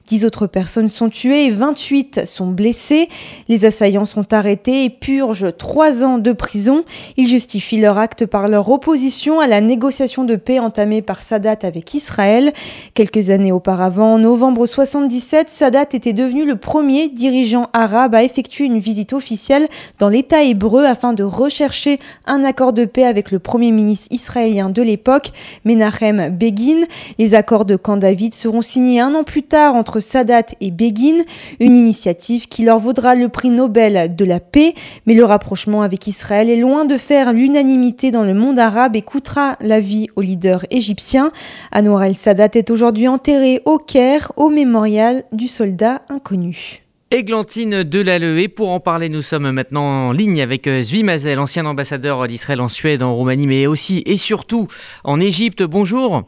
Dix 0.09 0.25
autres 0.25 0.47
personnes 0.47 0.89
sont 0.89 1.11
tuées 1.11 1.45
et 1.45 1.51
28 1.51 2.25
sont 2.25 2.47
blessées. 2.47 3.09
Les 3.49 3.67
assaillants 3.67 4.07
sont 4.07 4.33
arrêtés 4.33 4.85
et 4.85 4.91
purgent 4.91 5.55
trois 5.55 6.03
ans 6.03 6.17
de 6.17 6.33
prison. 6.33 6.85
Ils 7.19 7.27
justifient 7.27 7.79
leur 7.79 7.99
acte 7.99 8.25
par 8.25 8.49
leur 8.49 8.71
opposition 8.71 9.39
à 9.39 9.47
la 9.47 9.61
négociation 9.61 10.25
de 10.25 10.37
paix 10.37 10.61
entamée 10.61 11.03
par 11.03 11.21
Sadat 11.21 11.59
avec 11.63 11.93
Israël. 11.93 12.55
Quelques 12.95 13.29
années 13.29 13.53
auparavant, 13.53 14.15
en 14.15 14.19
novembre 14.19 14.65
77, 14.65 15.51
Sadat 15.51 15.83
était 15.93 16.15
devenu 16.15 16.47
le 16.47 16.57
premier 16.57 17.11
dirigeant 17.11 17.69
arabe 17.75 18.15
à 18.15 18.23
effectuer 18.23 18.65
une 18.65 18.79
visite 18.79 19.13
officielle 19.13 19.69
dans 19.99 20.09
l'État 20.09 20.43
hébreu 20.43 20.87
afin 20.87 21.13
de 21.13 21.23
rechercher 21.23 21.99
un 22.25 22.45
accord 22.45 22.73
de 22.73 22.87
paix 22.87 23.05
avec 23.05 23.31
le 23.31 23.41
premier 23.41 23.73
ministre 23.73 24.09
israélien 24.11 24.71
de 24.71 24.81
l'époque, 24.81 25.33
Menachem 25.67 26.31
Begin. 26.31 26.81
Les 27.19 27.35
accords 27.35 27.67
de 27.67 27.77
Camp 27.77 27.99
David 27.99 28.33
seront 28.33 28.63
signés 28.63 29.01
un 29.01 29.15
an 29.15 29.23
plus 29.23 29.43
tard 29.43 29.75
entre 29.75 29.98
Sadat 30.01 30.47
et 30.61 30.71
Begin, 30.71 31.25
une 31.61 31.77
initiative 31.77 32.49
qui 32.49 32.65
leur 32.65 32.79
vaudra 32.79 33.15
le 33.15 33.29
prix 33.29 33.51
Nobel 33.51 34.15
de 34.15 34.25
la 34.25 34.41
paix, 34.41 34.75
mais 35.07 35.15
le 35.15 35.25
rapprochement 35.25 35.83
avec 35.83 36.07
Israël 36.07 36.51
est 36.51 36.61
loin 36.61 36.85
de 36.85 36.97
faire 36.97 37.33
l'unanimité 37.33 38.11
dans 38.11 38.25
le 38.25 38.35
monde 38.35 38.59
arabe 38.59 38.97
et 38.97 39.03
coûtera 39.03 39.57
la 39.61 39.81
vie 39.81 40.09
au 40.17 40.21
leader 40.21 40.65
égyptien. 40.71 41.33
Anwar 41.73 42.05
el-Sadat 42.05 42.51
est 42.55 42.71
aujourd'hui 42.71 43.09
enterré 43.09 43.63
au 43.65 43.79
Caire, 43.79 44.33
au 44.37 44.49
mémorial 44.49 45.25
du 45.33 45.49
soldat 45.49 46.03
inconnu. 46.09 46.83
Églantine 47.11 47.85
Delalleux. 47.85 48.49
pour 48.49 48.69
en 48.69 48.81
parler, 48.81 49.09
nous 49.09 49.23
sommes 49.23 49.51
maintenant 49.51 50.09
en 50.09 50.13
ligne 50.13 50.43
avec 50.43 50.67
euh, 50.67 50.83
Zvi 50.83 51.03
Mazel, 51.03 51.39
ancien 51.39 51.65
ambassadeur 51.65 52.29
d'Israël 52.29 52.61
en 52.61 52.69
Suède, 52.69 53.03
en 53.03 53.15
Roumanie, 53.15 53.47
mais 53.47 53.67
aussi 53.67 54.03
et 54.05 54.19
surtout 54.19 54.69
en 55.05 55.19
Égypte. 55.19 55.63
Bonjour. 55.63 56.25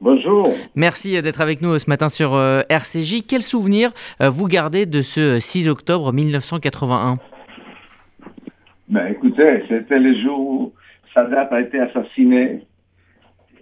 Bonjour. 0.00 0.52
Merci 0.74 1.20
d'être 1.22 1.40
avec 1.40 1.62
nous 1.62 1.78
ce 1.78 1.88
matin 1.88 2.08
sur 2.08 2.34
euh, 2.34 2.62
RCJ. 2.68 3.26
Quel 3.26 3.42
souvenir 3.42 3.92
euh, 4.20 4.30
vous 4.30 4.46
gardez 4.46 4.86
de 4.86 5.02
ce 5.02 5.40
6 5.40 5.68
octobre 5.68 6.12
1981 6.12 7.18
ben, 8.88 9.06
Écoutez, 9.06 9.64
c'était 9.68 9.98
le 9.98 10.20
jour 10.22 10.38
où 10.38 10.72
Sadat 11.14 11.48
a 11.50 11.60
été 11.60 11.80
assassiné 11.80 12.62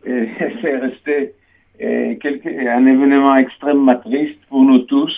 et 0.06 0.28
c'est 0.62 0.76
resté 0.76 1.34
un 1.80 2.86
événement 2.86 3.36
extrêmement 3.36 3.96
triste 3.96 4.38
pour 4.48 4.62
nous 4.62 4.80
tous 4.80 5.12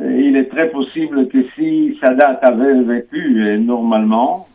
euh, 0.00 0.20
il 0.20 0.36
est 0.36 0.48
très 0.48 0.70
possible 0.70 1.28
que 1.28 1.44
si 1.54 1.96
Sadat 2.00 2.40
avait 2.42 2.82
vécu 2.82 3.42
euh, 3.42 3.58
normalement, 3.58 4.48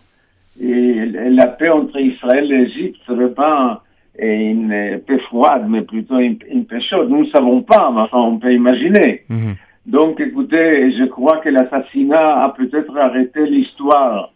et 0.62 1.06
la 1.06 1.48
paix 1.48 1.70
entre 1.70 1.98
Israël 1.98 2.52
et 2.52 2.58
l'Égypte 2.58 3.00
serait 3.08 3.34
pas 3.34 3.84
une 4.22 5.00
paix 5.06 5.20
froide, 5.20 5.66
mais 5.68 5.82
plutôt 5.82 6.20
une, 6.20 6.38
paix 6.38 6.82
chaude. 6.82 7.10
Nous 7.10 7.26
ne 7.26 7.30
savons 7.30 7.62
pas, 7.62 7.92
mais 7.94 8.02
enfin, 8.02 8.20
on 8.20 8.38
peut 8.38 8.54
imaginer. 8.54 9.24
Mhm. 9.30 9.56
Donc, 9.86 10.20
écoutez, 10.20 10.92
je 10.98 11.06
crois 11.06 11.38
que 11.38 11.50
l'assassinat 11.50 12.44
a 12.44 12.50
peut-être 12.50 12.96
arrêté 12.98 13.46
l'histoire 13.46 14.34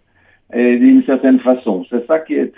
euh, 0.55 0.77
d'une 0.77 1.03
certaine 1.05 1.39
façon. 1.39 1.85
C'est 1.89 2.05
ça 2.07 2.19
qui 2.19 2.35
est 2.35 2.53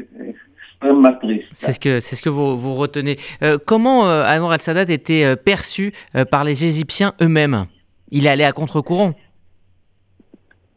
extrêmement 0.69 1.13
triste. 1.13 1.47
C'est 1.51 1.73
ce 1.73 1.79
que, 1.79 1.99
c'est 1.99 2.15
ce 2.15 2.21
que 2.21 2.29
vous, 2.29 2.57
vous 2.57 2.73
retenez. 2.75 3.17
comment 3.65 4.01
Anwar 4.01 4.51
al-Sadat 4.51 4.93
était 4.93 5.35
perçu 5.35 5.93
par 6.31 6.43
les 6.43 6.63
Égyptiens 6.63 7.13
eux-mêmes? 7.21 7.65
Il 8.11 8.27
allé 8.27 8.43
à 8.43 8.51
contre-courant. 8.51 9.13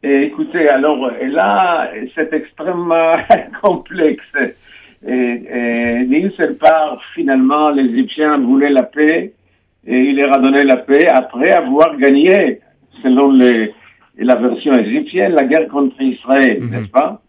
écoutez, 0.02 0.68
alors 0.68 1.10
là, 1.22 1.90
c'est 2.14 2.32
extrêmement 2.32 3.12
complexe. 3.62 4.24
D'une 5.02 6.30
seule 6.36 6.56
part, 6.56 7.00
finalement, 7.14 7.70
les 7.70 7.84
Égyptiens 7.84 8.38
voulaient 8.38 8.70
la 8.70 8.82
paix 8.82 9.32
et 9.86 9.96
il 9.96 10.16
leur 10.16 10.36
a 10.36 10.40
donné 10.40 10.64
la 10.64 10.78
paix 10.78 11.06
après 11.08 11.50
avoir 11.50 11.96
gagné, 11.96 12.60
selon 13.02 13.32
la 13.32 14.34
version 14.34 14.74
égyptienne, 14.74 15.32
la 15.32 15.44
guerre 15.44 15.68
contre 15.68 16.00
Israël, 16.02 16.58
mhm. 16.60 16.70
n'est-ce 16.70 16.90
pas? 16.90 17.22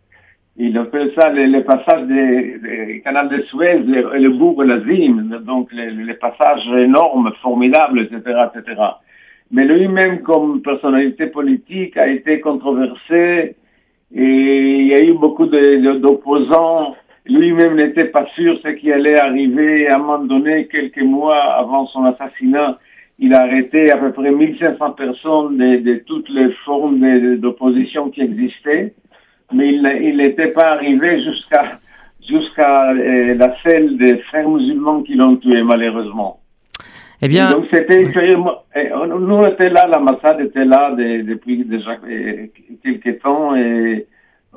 Il 0.58 0.77
appelle 0.77 1.12
ça 1.17 1.29
le, 1.29 1.62
passage 1.63 2.08
des, 2.08 3.01
canal 3.05 3.29
de 3.29 3.41
Suez 3.43 3.77
et 4.15 4.19
le 4.19 4.29
bourg 4.32 4.62
Lazim, 4.63 5.39
donc 5.45 5.71
les, 5.71 5.91
les 5.91 6.13
passages 6.15 6.67
énormes, 6.75 7.32
formidables, 7.41 8.01
etc., 8.01 8.21
etc 8.53 8.82
mais 9.51 9.65
lui-même 9.65 10.21
comme 10.21 10.62
personnalité 10.62 11.27
politique 11.27 11.97
a 11.97 12.08
été 12.08 12.39
controversé 12.39 13.55
et 14.13 14.23
il 14.79 14.88
y 14.88 14.93
a 14.93 15.03
eu 15.03 15.13
beaucoup 15.13 15.45
d'opposants. 15.45 16.95
Lui-même 17.30 17.76
n'était 17.76 18.06
pas 18.06 18.26
sûr 18.36 18.60
ce 18.63 18.70
qui 18.70 18.92
allait 18.92 19.20
arriver. 19.20 19.88
À 19.88 19.96
un 19.96 20.00
moment 20.00 20.20
donné, 20.20 20.68
quelques 20.68 21.02
mois 21.02 21.42
avant 21.54 21.86
son 21.88 22.06
assassinat, 22.06 22.80
il 23.20 23.34
a 23.34 23.42
arrêté 23.42 23.92
à 23.92 23.98
peu 23.98 24.12
près 24.12 24.32
1500 24.32 24.92
personnes 24.92 25.58
de, 25.58 25.96
toutes 26.08 26.30
les 26.30 26.52
formes 26.65 27.38
d'opposition 27.38 28.10
qui 28.10 28.22
existaient, 28.22 28.94
mais 29.54 29.70
il 29.70 30.18
n'était 30.18 30.48
pas 30.48 30.72
arrivé 30.72 31.22
jusqu'à 31.22 31.80
jusqu'à 32.28 32.92
euh, 32.92 33.34
la 33.36 33.56
celle 33.63 33.98
des 33.98 34.18
frères 34.20 34.48
musulmans 34.48 35.02
qui 35.02 35.15
l'ont 35.15 35.36
tué 35.38 35.63
malheureusement. 35.63 36.39
Eh 37.22 37.28
bien, 37.28 37.52
donc 37.52 37.65
c'était 37.74 38.04
nous 38.04 38.10
étions 38.10 39.74
là, 39.74 39.88
l'ambassade 39.88 40.39
était 40.42 40.63
là 40.63 40.96
depuis 40.96 41.65
déjà 41.65 41.98
euh, 42.08 42.46
quelques 42.84 43.22
temps 43.22 43.56
et 43.56 44.08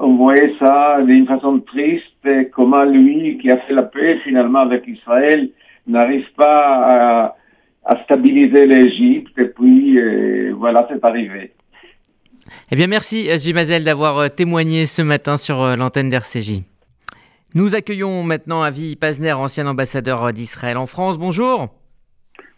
on 0.02 0.16
voyait 0.16 0.52
ça 0.58 1.00
d'une 1.02 1.26
façon 1.26 1.60
triste, 1.60 2.50
comment 2.52 2.84
lui 2.84 3.38
qui 3.38 3.50
a 3.50 3.56
fait 3.58 3.72
la 3.72 3.84
paix 3.84 4.18
finalement 4.24 4.60
avec 4.60 4.86
Israël 4.86 5.50
n'arrive 5.86 6.26
pas 6.36 7.34
à, 7.84 8.02
stabiliser 8.04 8.66
l'Égypte 8.66 9.36
et 9.38 9.46
puis 9.46 9.98
euh, 9.98 10.52
voilà 10.56 10.86
c'est 10.90 11.04
arrivé. 11.04 11.52
Eh 12.70 12.76
bien 12.76 12.86
merci 12.88 13.28
Zvi 13.36 13.52
Mazel 13.52 13.84
d'avoir 13.84 14.18
euh, 14.18 14.28
témoigné 14.28 14.86
ce 14.86 15.02
matin 15.02 15.36
sur 15.36 15.76
l'antenne 15.76 16.08
d'RCJ. 16.08 16.62
Nous 17.54 17.74
accueillons 17.74 18.22
maintenant 18.22 18.62
Avi 18.62 18.96
Pazner, 18.96 19.32
ancien 19.32 19.66
ambassadeur 19.66 20.32
d'Israël 20.32 20.78
en 20.78 20.86
France. 20.86 21.18
Bonjour. 21.18 21.68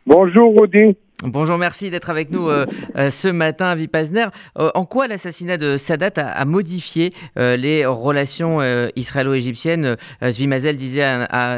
Bonjour 0.07 0.54
Rudy. 0.59 0.96
Bonjour, 1.26 1.56
merci 1.56 1.88
d'être 1.88 2.10
avec 2.10 2.30
nous 2.30 2.50
euh, 2.50 2.66
euh, 2.96 3.08
ce 3.08 3.28
matin, 3.28 3.74
Vipasner. 3.74 4.26
Euh, 4.58 4.68
en 4.74 4.84
quoi 4.84 5.08
l'assassinat 5.08 5.56
de 5.56 5.78
Sadat 5.78 6.12
a, 6.18 6.44
modifié 6.44 7.12
les 7.37 7.87
relations 7.87 8.60
israélo-égyptiennes? 8.94 9.96
Zvimazel 10.22 10.76
disait 10.76 11.00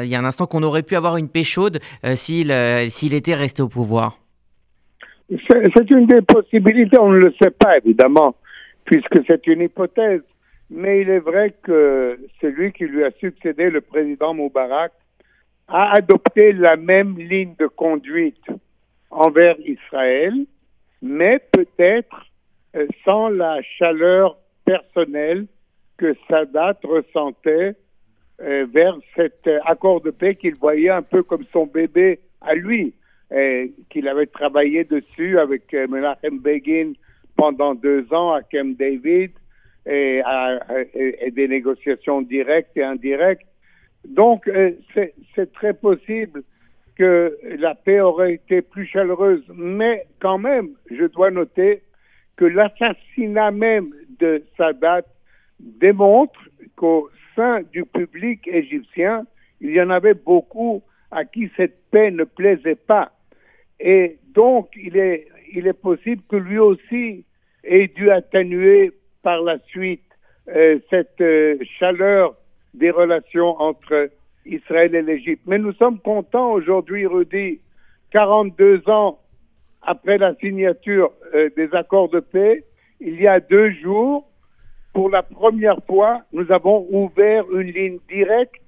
il 0.03 0.09
y 0.09 0.15
a 0.15 0.19
un 0.19 0.25
instant 0.25 0.45
qu'on 0.45 0.63
aurait 0.63 0.83
pu 0.83 0.95
avoir 0.95 1.17
une 1.17 1.27
paix 1.27 1.43
chaude 1.43 1.79
s'il 2.15 2.53
s'il 2.89 3.13
était 3.13 3.35
resté 3.35 3.61
au 3.61 3.67
pouvoir. 3.67 4.17
C'est 5.29 5.91
une 5.91 6.07
des 6.07 6.21
possibilités, 6.21 6.97
on 6.99 7.11
ne 7.11 7.17
le 7.17 7.33
sait 7.41 7.51
pas 7.51 7.77
évidemment, 7.77 8.35
puisque 8.85 9.19
c'est 9.27 9.45
une 9.47 9.61
hypothèse. 9.61 10.21
Mais 10.69 11.01
il 11.01 11.09
est 11.09 11.19
vrai 11.19 11.53
que 11.63 12.17
celui 12.41 12.71
qui 12.71 12.85
lui 12.85 13.03
a 13.03 13.11
succédé, 13.19 13.69
le 13.69 13.81
président 13.81 14.33
Moubarak, 14.33 14.93
a 15.67 15.93
adopté 15.97 16.53
la 16.53 16.77
même 16.77 17.17
ligne 17.17 17.55
de 17.59 17.67
conduite 17.67 18.41
envers 19.09 19.55
Israël, 19.61 20.33
mais 21.01 21.39
peut-être 21.51 22.27
euh, 22.75 22.87
sans 23.05 23.29
la 23.29 23.61
chaleur 23.77 24.37
personnelle 24.65 25.47
que 25.97 26.13
Sadat 26.29 26.77
ressentait 26.83 27.75
euh, 28.41 28.67
vers 28.71 28.95
cet 29.15 29.47
euh, 29.47 29.59
accord 29.65 30.01
de 30.01 30.11
paix 30.11 30.35
qu'il 30.35 30.55
voyait 30.55 30.89
un 30.89 31.01
peu 31.01 31.23
comme 31.23 31.45
son 31.51 31.65
bébé 31.65 32.19
à 32.41 32.53
lui, 32.53 32.93
qu'il 33.89 34.07
avait 34.07 34.27
travaillé 34.27 34.85
dessus 34.85 35.37
avec 35.37 35.73
Menachem 35.73 36.39
Begin 36.39 36.93
pendant 37.35 37.75
deux 37.75 38.05
ans 38.13 38.31
à 38.31 38.41
Camp 38.41 38.77
David 38.77 39.31
et, 39.85 40.21
et 40.93 41.31
des 41.31 41.47
négociations 41.49 42.21
directes 42.21 42.77
et 42.77 42.83
indirectes. 42.83 43.45
Donc, 44.07 44.49
c'est 44.93 45.51
très 45.51 45.73
possible 45.73 46.43
que 46.97 47.37
la 47.59 47.75
paix 47.75 47.99
aurait 48.01 48.33
été 48.33 48.61
plus 48.61 48.87
chaleureuse. 48.87 49.43
Mais 49.53 50.05
quand 50.19 50.39
même, 50.39 50.69
je 50.89 51.05
dois 51.05 51.29
noter 51.29 51.83
que 52.37 52.45
l'assassinat 52.45 53.51
même 53.51 53.93
de 54.19 54.43
Sadat 54.57 55.03
démontre 55.59 56.39
qu'au 56.75 57.09
sein 57.35 57.61
du 57.71 57.85
public 57.85 58.47
égyptien, 58.47 59.25
il 59.61 59.71
y 59.71 59.81
en 59.81 59.89
avait 59.89 60.15
beaucoup 60.15 60.81
à 61.11 61.23
qui 61.23 61.51
cette 61.55 61.79
paix 61.91 62.11
ne 62.11 62.23
plaisait 62.23 62.75
pas. 62.75 63.11
Et 63.79 64.17
donc, 64.33 64.69
il 64.75 64.97
est, 64.97 65.27
il 65.53 65.67
est 65.67 65.79
possible 65.79 66.23
que 66.29 66.35
lui 66.35 66.57
aussi 66.57 67.25
ait 67.63 67.87
dû 67.87 68.09
atténuer 68.09 68.91
par 69.21 69.41
la 69.41 69.59
suite 69.67 70.03
euh, 70.49 70.79
cette 70.89 71.21
euh, 71.21 71.57
chaleur 71.79 72.35
des 72.73 72.89
relations 72.89 73.59
entre 73.59 74.09
Israël 74.47 74.95
et 74.95 75.01
l'Égypte. 75.01 75.43
Mais 75.45 75.57
nous 75.57 75.73
sommes 75.73 75.99
contents 75.99 76.51
aujourd'hui, 76.51 77.05
Rudy, 77.05 77.59
42 78.11 78.89
ans 78.89 79.19
après 79.81 80.17
la 80.17 80.35
signature 80.35 81.11
euh, 81.33 81.49
des 81.55 81.73
accords 81.73 82.09
de 82.09 82.19
paix, 82.19 82.63
il 82.99 83.21
y 83.21 83.27
a 83.27 83.39
deux 83.39 83.71
jours, 83.71 84.27
pour 84.93 85.09
la 85.09 85.21
première 85.21 85.79
fois, 85.85 86.21
nous 86.33 86.51
avons 86.51 86.87
ouvert 86.89 87.43
une 87.51 87.71
ligne 87.71 87.99
directe, 88.09 88.61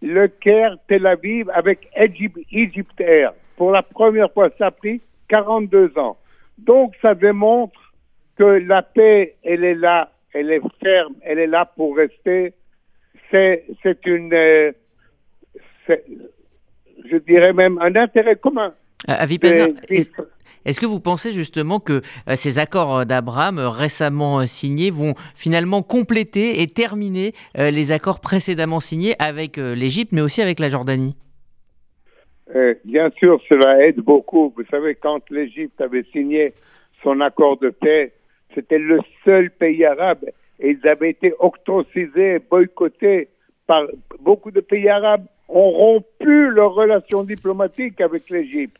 le 0.00 0.28
Caire 0.28 0.76
Tel 0.88 1.06
Aviv 1.06 1.50
avec 1.52 1.88
Egypt 1.96 3.00
Air. 3.00 3.32
Pour 3.56 3.72
la 3.72 3.82
première 3.82 4.32
fois, 4.32 4.48
ça 4.56 4.66
a 4.66 4.70
pris 4.70 5.00
42 5.28 5.98
ans. 5.98 6.16
Donc, 6.58 6.94
ça 7.02 7.14
démontre 7.14 7.92
que 8.36 8.44
la 8.44 8.82
paix, 8.82 9.34
elle 9.42 9.64
est 9.64 9.74
là, 9.74 10.10
elle 10.32 10.50
est 10.50 10.62
ferme, 10.82 11.14
elle 11.22 11.38
est 11.38 11.46
là 11.46 11.66
pour 11.76 11.96
rester 11.96 12.54
c'est 13.30 14.06
une, 14.06 14.32
euh, 14.32 14.72
je 15.88 17.16
dirais 17.26 17.52
même 17.52 17.78
un 17.78 17.94
intérêt 17.96 18.36
commun. 18.36 18.74
Euh, 19.08 19.26
est-ce 20.66 20.80
que 20.80 20.86
vous 20.86 21.00
pensez 21.00 21.32
justement 21.32 21.80
que 21.80 22.02
euh, 22.28 22.36
ces 22.36 22.58
accords 22.58 23.06
d'Abraham 23.06 23.58
récemment 23.58 24.46
signés 24.46 24.90
vont 24.90 25.14
finalement 25.34 25.82
compléter 25.82 26.60
et 26.60 26.66
terminer 26.66 27.32
les 27.56 27.92
accords 27.92 28.20
précédemment 28.20 28.80
signés 28.80 29.14
avec 29.18 29.56
l'Égypte, 29.56 30.12
mais 30.12 30.20
aussi 30.20 30.42
avec 30.42 30.60
la 30.60 30.68
Jordanie? 30.68 31.16
Euh, 32.54 32.74
bien 32.84 33.10
sûr, 33.18 33.40
cela 33.48 33.86
aide 33.86 34.00
beaucoup. 34.00 34.52
Vous 34.56 34.64
savez, 34.70 34.96
quand 34.96 35.28
l'Égypte 35.30 35.80
avait 35.80 36.04
signé 36.12 36.52
son 37.02 37.20
accord 37.20 37.58
de 37.58 37.70
paix, 37.70 38.12
c'était 38.54 38.78
le 38.78 38.98
seul 39.24 39.50
pays 39.50 39.84
arabe 39.84 40.24
et 40.60 40.70
ils 40.70 40.88
avaient 40.88 41.10
été 41.10 41.32
octrocisés, 41.38 42.38
boycottés 42.38 43.28
par 43.66 43.86
beaucoup 44.20 44.50
de 44.50 44.60
pays 44.60 44.88
arabes 44.88 45.24
ont 45.48 45.70
rompu 45.70 46.50
leurs 46.50 46.74
relations 46.74 47.24
diplomatiques 47.24 48.00
avec 48.00 48.28
l'Égypte. 48.30 48.76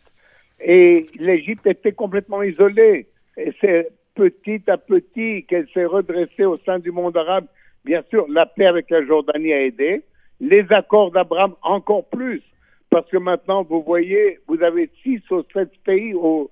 Et 0.61 1.07
l'Égypte 1.17 1.67
était 1.67 1.93
complètement 1.93 2.43
isolée. 2.43 3.07
Et 3.37 3.53
c'est 3.61 3.89
petit 4.15 4.63
à 4.69 4.77
petit 4.77 5.45
qu'elle 5.49 5.67
s'est 5.73 5.87
redressée 5.87 6.45
au 6.45 6.59
sein 6.59 6.79
du 6.79 6.91
monde 6.91 7.17
arabe. 7.17 7.47
Bien 7.85 8.03
sûr, 8.11 8.27
la 8.29 8.47
paix 8.47 8.67
avec 8.67 8.91
la 8.91 9.05
Jordanie 9.05 9.53
a 9.53 9.63
aidé. 9.63 10.03
Les 10.41 10.67
accords 10.71 11.11
d'Abraham 11.11 11.55
encore 11.63 12.05
plus. 12.05 12.43
Parce 12.91 13.09
que 13.09 13.17
maintenant, 13.17 13.63
vous 13.63 13.83
voyez, 13.83 14.39
vous 14.49 14.63
avez 14.63 14.91
six 15.03 15.23
ou 15.31 15.43
sept 15.55 15.71
pays 15.85 16.13
au 16.15 16.51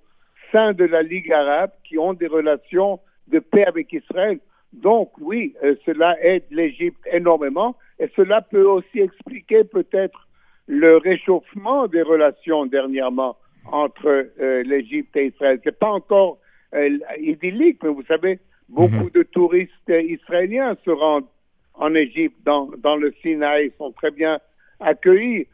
sein 0.52 0.72
de 0.72 0.84
la 0.84 1.02
Ligue 1.02 1.32
arabe 1.32 1.70
qui 1.84 1.98
ont 1.98 2.14
des 2.14 2.28
relations 2.28 3.00
de 3.26 3.40
paix 3.40 3.64
avec 3.66 3.92
Israël. 3.92 4.38
Donc 4.72 5.12
oui, 5.20 5.54
euh, 5.64 5.74
cela 5.86 6.16
aide 6.22 6.44
l'Égypte 6.50 7.00
énormément 7.12 7.76
et 7.98 8.08
cela 8.16 8.42
peut 8.42 8.66
aussi 8.66 9.00
expliquer 9.00 9.64
peut-être 9.64 10.28
le 10.66 10.98
réchauffement 10.98 11.86
des 11.86 12.02
relations 12.02 12.66
dernièrement 12.66 13.36
entre 13.72 14.28
euh, 14.40 14.62
l'Égypte 14.64 15.16
et 15.16 15.26
Israël. 15.28 15.60
C'est 15.64 15.78
pas 15.78 15.90
encore 15.90 16.38
euh, 16.74 16.98
idyllique, 17.18 17.78
mais 17.82 17.88
vous 17.88 18.04
savez, 18.04 18.38
beaucoup 18.68 19.04
mhm. 19.04 19.10
de 19.10 19.22
touristes 19.22 19.72
israéliens 19.88 20.76
se 20.84 20.90
rendent 20.90 21.26
en 21.74 21.94
Égypte, 21.94 22.36
dans, 22.44 22.68
dans 22.78 22.96
le 22.96 23.14
Sinaï, 23.22 23.72
sont 23.78 23.92
très 23.92 24.10
bien 24.10 24.38
accueillis. 24.80 25.46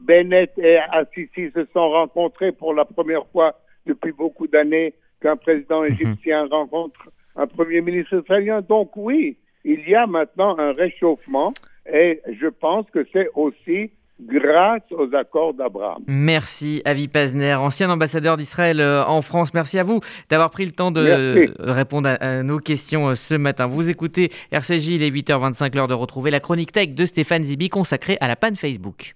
Bennett 0.00 0.52
et 0.58 0.76
Assisi 0.76 1.50
se 1.54 1.64
sont 1.72 1.88
rencontrés 1.88 2.52
pour 2.52 2.74
la 2.74 2.84
première 2.84 3.26
fois 3.28 3.58
depuis 3.86 4.12
beaucoup 4.12 4.46
d'années 4.46 4.92
qu'un 5.22 5.36
président 5.36 5.80
mhm. 5.80 5.92
égyptien 5.92 6.46
rencontre 6.46 7.08
un 7.36 7.46
Premier 7.46 7.80
ministre 7.80 8.20
israélien. 8.20 8.60
Donc 8.60 8.90
oui, 8.96 9.36
il 9.64 9.88
y 9.88 9.94
a 9.94 10.06
maintenant 10.06 10.58
un 10.58 10.72
réchauffement 10.72 11.52
et 11.92 12.20
je 12.40 12.46
pense 12.46 12.86
que 12.90 13.06
c'est 13.12 13.28
aussi 13.34 13.90
grâce 14.20 14.82
aux 14.92 15.12
accords 15.14 15.54
d'Abraham. 15.54 16.02
Merci 16.06 16.82
Avi 16.84 17.08
Pazner, 17.08 17.54
ancien 17.54 17.90
ambassadeur 17.90 18.36
d'Israël 18.36 18.80
euh, 18.80 19.04
en 19.04 19.22
France. 19.22 19.52
Merci 19.54 19.78
à 19.78 19.82
vous 19.82 20.00
d'avoir 20.30 20.50
pris 20.50 20.64
le 20.64 20.72
temps 20.72 20.90
de 20.92 21.48
répondre 21.58 22.16
à, 22.20 22.42
nos 22.42 22.58
questions 22.58 23.08
euh, 23.08 23.14
ce 23.16 23.34
matin. 23.34 23.66
Vous 23.66 23.90
écoutez 23.90 24.30
RCJ, 24.52 24.88
il 24.88 25.02
est 25.02 25.10
8h25, 25.10 25.74
l'heure 25.74 25.88
de 25.88 25.94
retrouver 25.94 26.30
la 26.30 26.40
chronique 26.40 26.72
tech 26.72 26.90
de 26.90 27.06
Stéphane 27.06 27.44
Zibi 27.44 27.68
consacrée 27.68 28.16
à 28.20 28.28
la 28.28 28.36
panne 28.36 28.56
Facebook. 28.56 29.14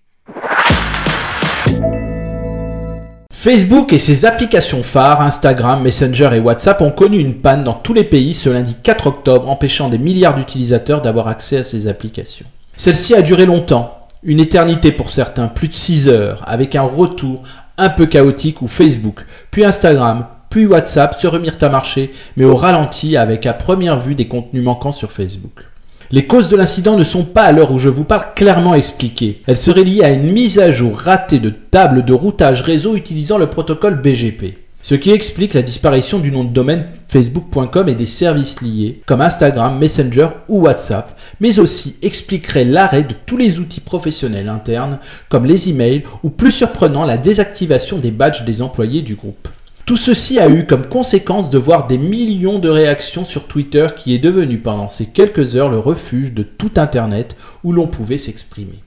Facebook 3.41 3.93
et 3.93 4.01
ses 4.01 4.25
applications 4.25 4.83
phares, 4.83 5.21
Instagram, 5.21 5.81
Messenger 5.81 6.31
et 6.33 6.41
WhatsApp 6.41 6.81
ont 6.81 6.91
connu 6.91 7.19
une 7.19 7.37
panne 7.37 7.63
dans 7.63 7.73
tous 7.73 7.95
les 7.95 8.03
pays 8.03 8.35
ce 8.35 8.49
lundi 8.49 8.75
4 8.83 9.07
octobre, 9.07 9.49
empêchant 9.49 9.89
des 9.89 9.97
milliards 9.97 10.35
d'utilisateurs 10.35 11.03
d'avoir 11.03 11.29
accès 11.29 11.59
à 11.59 11.63
ces 11.63 11.87
applications. 11.87 12.47
Celle-ci 12.77 13.15
a 13.15 13.23
duré 13.23 13.47
longtemps, 13.47 14.09
une 14.25 14.41
éternité 14.41 14.91
pour 14.91 15.11
certains, 15.11 15.47
plus 15.47 15.69
de 15.69 15.73
6 15.73 16.09
heures, 16.09 16.43
avec 16.49 16.75
un 16.75 16.83
retour 16.83 17.45
un 17.77 17.91
peu 17.91 18.07
chaotique 18.07 18.61
où 18.61 18.67
Facebook, 18.67 19.25
puis 19.53 19.65
Instagram, 19.65 20.27
puis 20.51 20.67
WhatsApp 20.67 21.15
se 21.15 21.29
remirent 21.29 21.59
à 21.61 21.69
marcher, 21.69 22.13
mais 22.37 22.45
au 22.45 22.57
ralenti 22.57 23.17
avec 23.17 23.47
à 23.47 23.53
première 23.53 24.01
vue 24.01 24.17
des 24.17 24.27
contenus 24.27 24.65
manquants 24.65 24.91
sur 24.91 25.13
Facebook. 25.13 25.68
Les 26.11 26.27
causes 26.27 26.49
de 26.49 26.57
l'incident 26.57 26.97
ne 26.97 27.05
sont 27.05 27.25
pas 27.25 27.43
à 27.43 27.53
l'heure 27.53 27.71
où 27.71 27.79
je 27.79 27.91
vous 27.91 28.05
parle 28.05 28.33
clairement 28.35 28.75
expliquées. 28.75 29.43
Elles 29.47 29.59
seraient 29.59 29.85
liées 29.85 30.03
à 30.03 30.09
une 30.09 30.33
mise 30.33 30.59
à 30.59 30.73
jour 30.73 30.97
ratée 30.97 31.39
de 31.39 31.51
tables 31.51 32.03
de 32.03 32.15
routage 32.15 32.63
réseau 32.63 32.97
utilisant 32.97 33.37
le 33.37 33.49
protocole 33.49 34.01
BGP. 34.01 34.57
Ce 34.81 34.95
qui 34.95 35.11
explique 35.11 35.53
la 35.53 35.61
disparition 35.61 36.19
du 36.19 36.33
nom 36.33 36.45
de 36.45 36.53
domaine 36.53 36.87
facebook.com 37.09 37.91
et 37.91 37.95
des 37.95 38.07
services 38.07 38.63
liés 38.63 39.01
comme 39.05 39.21
Instagram, 39.21 39.79
Messenger 39.79 40.29
ou 40.49 40.63
WhatsApp, 40.63 41.15
mais 41.41 41.59
aussi 41.59 41.97
expliquerait 42.01 42.65
l'arrêt 42.65 43.03
de 43.03 43.15
tous 43.27 43.37
les 43.37 43.59
outils 43.59 43.81
professionnels 43.81 44.49
internes 44.49 45.01
comme 45.29 45.45
les 45.45 45.69
emails 45.69 46.05
ou 46.23 46.31
plus 46.31 46.53
surprenant 46.53 47.05
la 47.05 47.19
désactivation 47.19 47.99
des 47.99 48.13
badges 48.13 48.47
des 48.47 48.63
employés 48.63 49.03
du 49.03 49.15
groupe. 49.15 49.49
Tout 49.89 49.97
ceci 49.97 50.39
a 50.39 50.51
eu 50.51 50.67
comme 50.67 50.85
conséquence 50.85 51.49
de 51.49 51.57
voir 51.57 51.87
des 51.87 51.97
millions 51.97 52.59
de 52.59 52.69
réactions 52.69 53.25
sur 53.25 53.49
Twitter 53.49 53.89
qui 53.97 54.15
est 54.15 54.19
devenu 54.19 54.59
pendant 54.59 54.91
ces 54.91 55.07
quelques 55.07 55.57
heures 55.57 55.71
le 55.71 55.79
refuge 55.79 56.35
de 56.35 56.43
tout 56.43 56.73
Internet 56.77 57.37
où 57.65 57.73
l'on 57.73 57.87
pouvait 57.87 58.19
s'exprimer. 58.19 58.83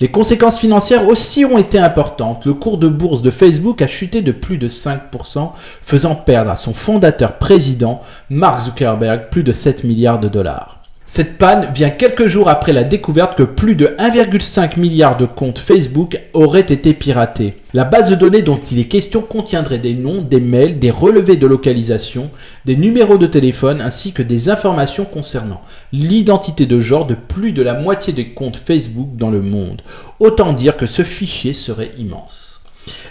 Les 0.00 0.10
conséquences 0.10 0.58
financières 0.58 1.06
aussi 1.06 1.44
ont 1.44 1.58
été 1.58 1.78
importantes. 1.78 2.46
Le 2.46 2.54
cours 2.54 2.78
de 2.78 2.88
bourse 2.88 3.20
de 3.20 3.30
Facebook 3.30 3.82
a 3.82 3.86
chuté 3.86 4.22
de 4.22 4.32
plus 4.32 4.56
de 4.56 4.66
5%, 4.66 5.50
faisant 5.82 6.14
perdre 6.14 6.52
à 6.52 6.56
son 6.56 6.72
fondateur 6.72 7.36
président, 7.36 8.00
Mark 8.30 8.62
Zuckerberg, 8.62 9.28
plus 9.30 9.42
de 9.42 9.52
7 9.52 9.84
milliards 9.84 10.20
de 10.20 10.28
dollars. 10.28 10.77
Cette 11.10 11.38
panne 11.38 11.70
vient 11.72 11.88
quelques 11.88 12.26
jours 12.26 12.50
après 12.50 12.74
la 12.74 12.84
découverte 12.84 13.34
que 13.34 13.42
plus 13.42 13.74
de 13.74 13.86
1,5 13.98 14.78
milliard 14.78 15.16
de 15.16 15.24
comptes 15.24 15.58
Facebook 15.58 16.20
auraient 16.34 16.60
été 16.60 16.92
piratés. 16.92 17.54
La 17.72 17.84
base 17.84 18.10
de 18.10 18.14
données 18.14 18.42
dont 18.42 18.60
il 18.60 18.78
est 18.78 18.88
question 18.88 19.22
contiendrait 19.22 19.78
des 19.78 19.94
noms, 19.94 20.20
des 20.20 20.38
mails, 20.38 20.78
des 20.78 20.90
relevés 20.90 21.36
de 21.36 21.46
localisation, 21.46 22.30
des 22.66 22.76
numéros 22.76 23.16
de 23.16 23.26
téléphone 23.26 23.80
ainsi 23.80 24.12
que 24.12 24.22
des 24.22 24.50
informations 24.50 25.06
concernant 25.06 25.62
l'identité 25.94 26.66
de 26.66 26.78
genre 26.78 27.06
de 27.06 27.14
plus 27.14 27.52
de 27.52 27.62
la 27.62 27.72
moitié 27.72 28.12
des 28.12 28.34
comptes 28.34 28.58
Facebook 28.58 29.16
dans 29.16 29.30
le 29.30 29.40
monde. 29.40 29.80
Autant 30.20 30.52
dire 30.52 30.76
que 30.76 30.86
ce 30.86 31.04
fichier 31.04 31.54
serait 31.54 31.92
immense. 31.96 32.47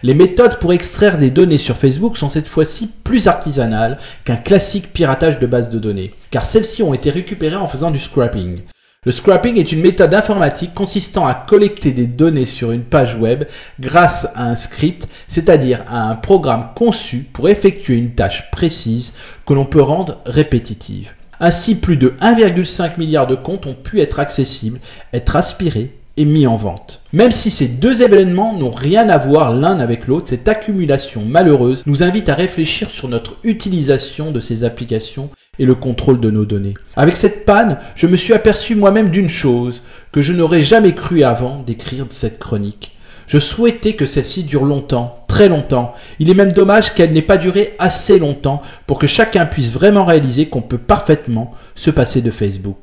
Les 0.04 0.14
méthodes 0.14 0.60
pour 0.60 0.74
extraire 0.74 1.18
des 1.18 1.32
données 1.32 1.58
sur 1.58 1.78
Facebook 1.78 2.18
sont 2.18 2.30
cette 2.30 2.48
fois-ci 2.48 2.90
plus 3.04 3.28
artisanales 3.28 3.98
qu'un 4.24 4.36
classique 4.36 4.94
piratage 4.94 5.40
de 5.40 5.48
bases 5.48 5.70
de 5.70 5.80
données, 5.80 6.12
car 6.32 6.46
celles-ci 6.46 6.84
ont 6.84 6.94
été 6.94 7.10
récupérées 7.10 7.56
en 7.56 7.68
faisant 7.68 7.92
du 7.92 8.00
scrapping. 8.00 8.62
Le 9.06 9.12
scrapping 9.14 9.58
est 9.58 9.72
une 9.72 9.82
méthode 9.82 10.14
informatique 10.14 10.74
consistant 10.74 11.26
à 11.26 11.34
collecter 11.34 11.92
des 11.92 12.08
données 12.08 12.46
sur 12.46 12.72
une 12.72 12.84
page 12.84 13.16
web 13.16 13.46
grâce 13.80 14.28
à 14.36 14.50
un 14.50 14.56
script, 14.56 15.08
c'est-à-dire 15.30 15.86
à 15.88 16.10
un 16.10 16.16
programme 16.16 16.70
conçu 16.76 17.20
pour 17.32 17.48
effectuer 17.48 17.96
une 17.96 18.16
tâche 18.16 18.52
précise 18.52 19.14
que 19.46 19.54
l'on 19.54 19.66
peut 19.66 19.82
rendre 19.82 20.18
répétitive. 20.26 21.12
Ainsi, 21.40 21.76
plus 21.76 21.98
de 21.98 22.16
1,5 22.20 22.98
milliard 22.98 23.28
de 23.28 23.36
comptes 23.36 23.68
ont 23.68 23.76
pu 23.76 24.02
être 24.02 24.20
accessibles, 24.20 24.80
être 25.14 25.36
aspirés 25.36 25.94
mis 26.26 26.48
en 26.48 26.58
vente. 26.58 27.04
Même 27.14 27.32
si 27.32 27.52
ces 27.52 27.68
deux 27.68 28.02
événements 28.02 28.54
n'ont 28.54 28.72
rien 28.72 29.10
à 29.10 29.18
voir 29.18 29.54
l'un 29.54 29.80
avec 29.80 30.08
l'autre, 30.08 30.28
cette 30.28 30.48
accumulation 30.48 31.24
malheureuse 31.26 31.84
nous 31.86 32.04
invite 32.04 32.30
à 32.30 32.36
réfléchir 32.36 32.90
sur 32.90 33.08
notre 33.08 33.38
utilisation 33.44 34.32
de 34.32 34.40
ces 34.40 34.64
applications 34.64 35.30
et 35.60 35.66
le 35.66 35.76
contrôle 35.76 36.20
de 36.20 36.30
nos 36.30 36.46
données. 36.46 36.76
Avec 36.96 37.16
cette 37.16 37.46
panne, 37.46 37.78
je 37.96 38.08
me 38.08 38.18
suis 38.18 38.34
aperçu 38.34 38.76
moi-même 38.76 39.10
d'une 39.10 39.30
chose 39.30 39.82
que 40.12 40.22
je 40.22 40.34
n'aurais 40.34 40.62
jamais 40.62 40.94
cru 40.94 41.24
avant 41.24 41.64
d'écrire 41.64 42.06
cette 42.10 42.40
chronique. 42.40 42.94
Je 43.28 43.40
souhaitais 43.40 43.94
que 43.94 44.06
celle-ci 44.06 44.44
dure 44.44 44.64
longtemps, 44.64 45.26
très 45.28 45.50
longtemps. 45.50 45.94
Il 46.20 46.30
est 46.30 46.34
même 46.34 46.54
dommage 46.54 46.94
qu'elle 46.94 47.12
n'ait 47.12 47.22
pas 47.22 47.38
duré 47.38 47.76
assez 47.78 48.20
longtemps 48.20 48.62
pour 48.86 49.00
que 49.00 49.08
chacun 49.08 49.46
puisse 49.46 49.72
vraiment 49.72 50.06
réaliser 50.06 50.48
qu'on 50.48 50.62
peut 50.62 50.78
parfaitement 50.78 51.52
se 51.76 51.92
passer 51.92 52.22
de 52.22 52.32
Facebook. 52.32 52.78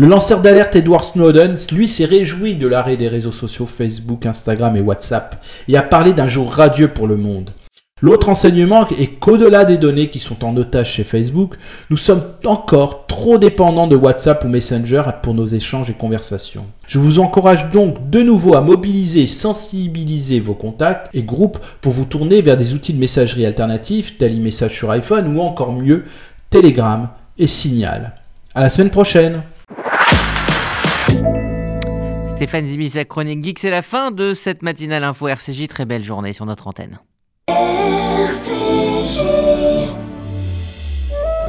Le 0.00 0.06
lanceur 0.06 0.40
d'alerte 0.40 0.76
Edward 0.76 1.04
Snowden, 1.04 1.56
lui, 1.72 1.86
s'est 1.86 2.06
réjoui 2.06 2.54
de 2.54 2.66
l'arrêt 2.66 2.96
des 2.96 3.08
réseaux 3.08 3.32
sociaux 3.32 3.66
Facebook, 3.66 4.24
Instagram 4.24 4.74
et 4.74 4.80
WhatsApp 4.80 5.44
et 5.68 5.76
a 5.76 5.82
parlé 5.82 6.14
d'un 6.14 6.26
jour 6.26 6.50
radieux 6.50 6.88
pour 6.88 7.06
le 7.06 7.18
monde. 7.18 7.50
L'autre 8.00 8.30
enseignement 8.30 8.88
est 8.88 9.18
qu'au-delà 9.18 9.66
des 9.66 9.76
données 9.76 10.08
qui 10.08 10.18
sont 10.18 10.42
en 10.42 10.56
otage 10.56 10.92
chez 10.92 11.04
Facebook, 11.04 11.56
nous 11.90 11.98
sommes 11.98 12.22
encore 12.46 13.04
trop 13.08 13.36
dépendants 13.36 13.88
de 13.88 13.94
WhatsApp 13.94 14.42
ou 14.42 14.48
Messenger 14.48 15.02
pour 15.22 15.34
nos 15.34 15.44
échanges 15.44 15.90
et 15.90 15.92
conversations. 15.92 16.64
Je 16.86 16.98
vous 16.98 17.18
encourage 17.18 17.68
donc 17.68 18.08
de 18.08 18.22
nouveau 18.22 18.54
à 18.54 18.62
mobiliser 18.62 19.24
et 19.24 19.26
sensibiliser 19.26 20.40
vos 20.40 20.54
contacts 20.54 21.10
et 21.12 21.24
groupes 21.24 21.58
pour 21.82 21.92
vous 21.92 22.06
tourner 22.06 22.40
vers 22.40 22.56
des 22.56 22.72
outils 22.72 22.94
de 22.94 22.98
messagerie 22.98 23.44
alternatifs 23.44 24.16
tels 24.16 24.38
e-message 24.38 24.78
sur 24.78 24.90
iPhone 24.92 25.36
ou 25.36 25.42
encore 25.42 25.74
mieux 25.74 26.04
Telegram 26.48 27.10
et 27.36 27.46
Signal. 27.46 28.14
À 28.54 28.62
la 28.62 28.70
semaine 28.70 28.88
prochaine! 28.88 29.42
Stéphane 32.40 32.66
Zimis, 32.66 32.94
chronique 33.06 33.42
geek, 33.44 33.58
c'est 33.58 33.68
la 33.68 33.82
fin 33.82 34.10
de 34.10 34.32
cette 34.32 34.62
matinale 34.62 35.04
info 35.04 35.28
RCJ. 35.28 35.68
Très 35.68 35.84
belle 35.84 36.02
journée 36.02 36.32
sur 36.32 36.46
notre 36.46 36.68
antenne. 36.68 36.98
RCJ. 37.48 39.20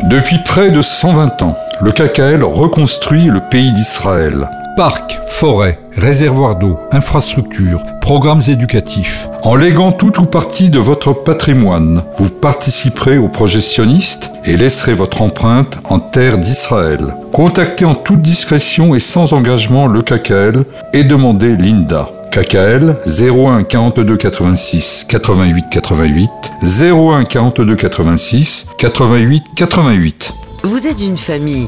Depuis 0.10 0.40
près 0.44 0.70
de 0.70 0.82
120 0.82 1.44
ans, 1.44 1.58
le 1.80 1.94
KKL 1.94 2.44
reconstruit 2.44 3.28
le 3.28 3.40
pays 3.50 3.72
d'Israël. 3.72 4.50
Parcs, 4.78 5.20
forêts, 5.28 5.80
réservoirs 5.98 6.56
d'eau, 6.56 6.78
infrastructures, 6.94 7.84
programmes 8.00 8.42
éducatifs. 8.48 9.28
En 9.44 9.56
léguant 9.56 9.92
tout 9.92 10.22
ou 10.22 10.26
partie 10.26 10.70
de 10.70 10.80
votre 10.80 11.12
patrimoine, 11.12 12.04
vous 12.18 12.30
participerez 12.30 13.18
au 13.18 13.28
projet 13.28 13.60
sioniste 13.60 14.32
et 14.46 14.56
laisserez 14.56 14.94
votre 14.94 15.22
empreinte 15.22 15.80
en 15.90 16.00
terre 16.00 16.38
d'Israël. 16.38 17.14
Contactez 17.34 17.84
en 17.84 17.96
toute 17.96 18.22
discrétion 18.22 18.96
et 18.96 19.00
sans 19.00 19.34
engagement 19.34 19.88
le 19.88 20.02
KKL 20.02 20.64
et 20.94 21.04
demandez 21.04 21.58
l'INDA. 21.58 22.10
KKL 22.32 22.96
01 23.06 23.64
42 23.64 24.16
86 24.16 25.06
88 25.10 25.66
88 25.70 26.30
01 26.64 27.26
42 27.26 27.76
86 27.76 28.68
88 28.78 29.44
88. 29.54 30.34
Vous 30.64 30.88
êtes 30.88 31.02
une 31.02 31.18
famille 31.18 31.68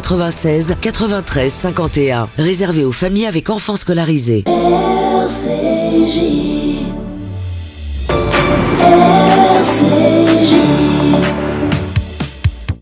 96 0.01 0.75
93 0.81 1.53
51. 1.53 2.27
Réservé 2.37 2.83
aux 2.83 2.91
familles 2.91 3.27
avec 3.27 3.49
enfants 3.49 3.75
scolarisés. 3.75 4.43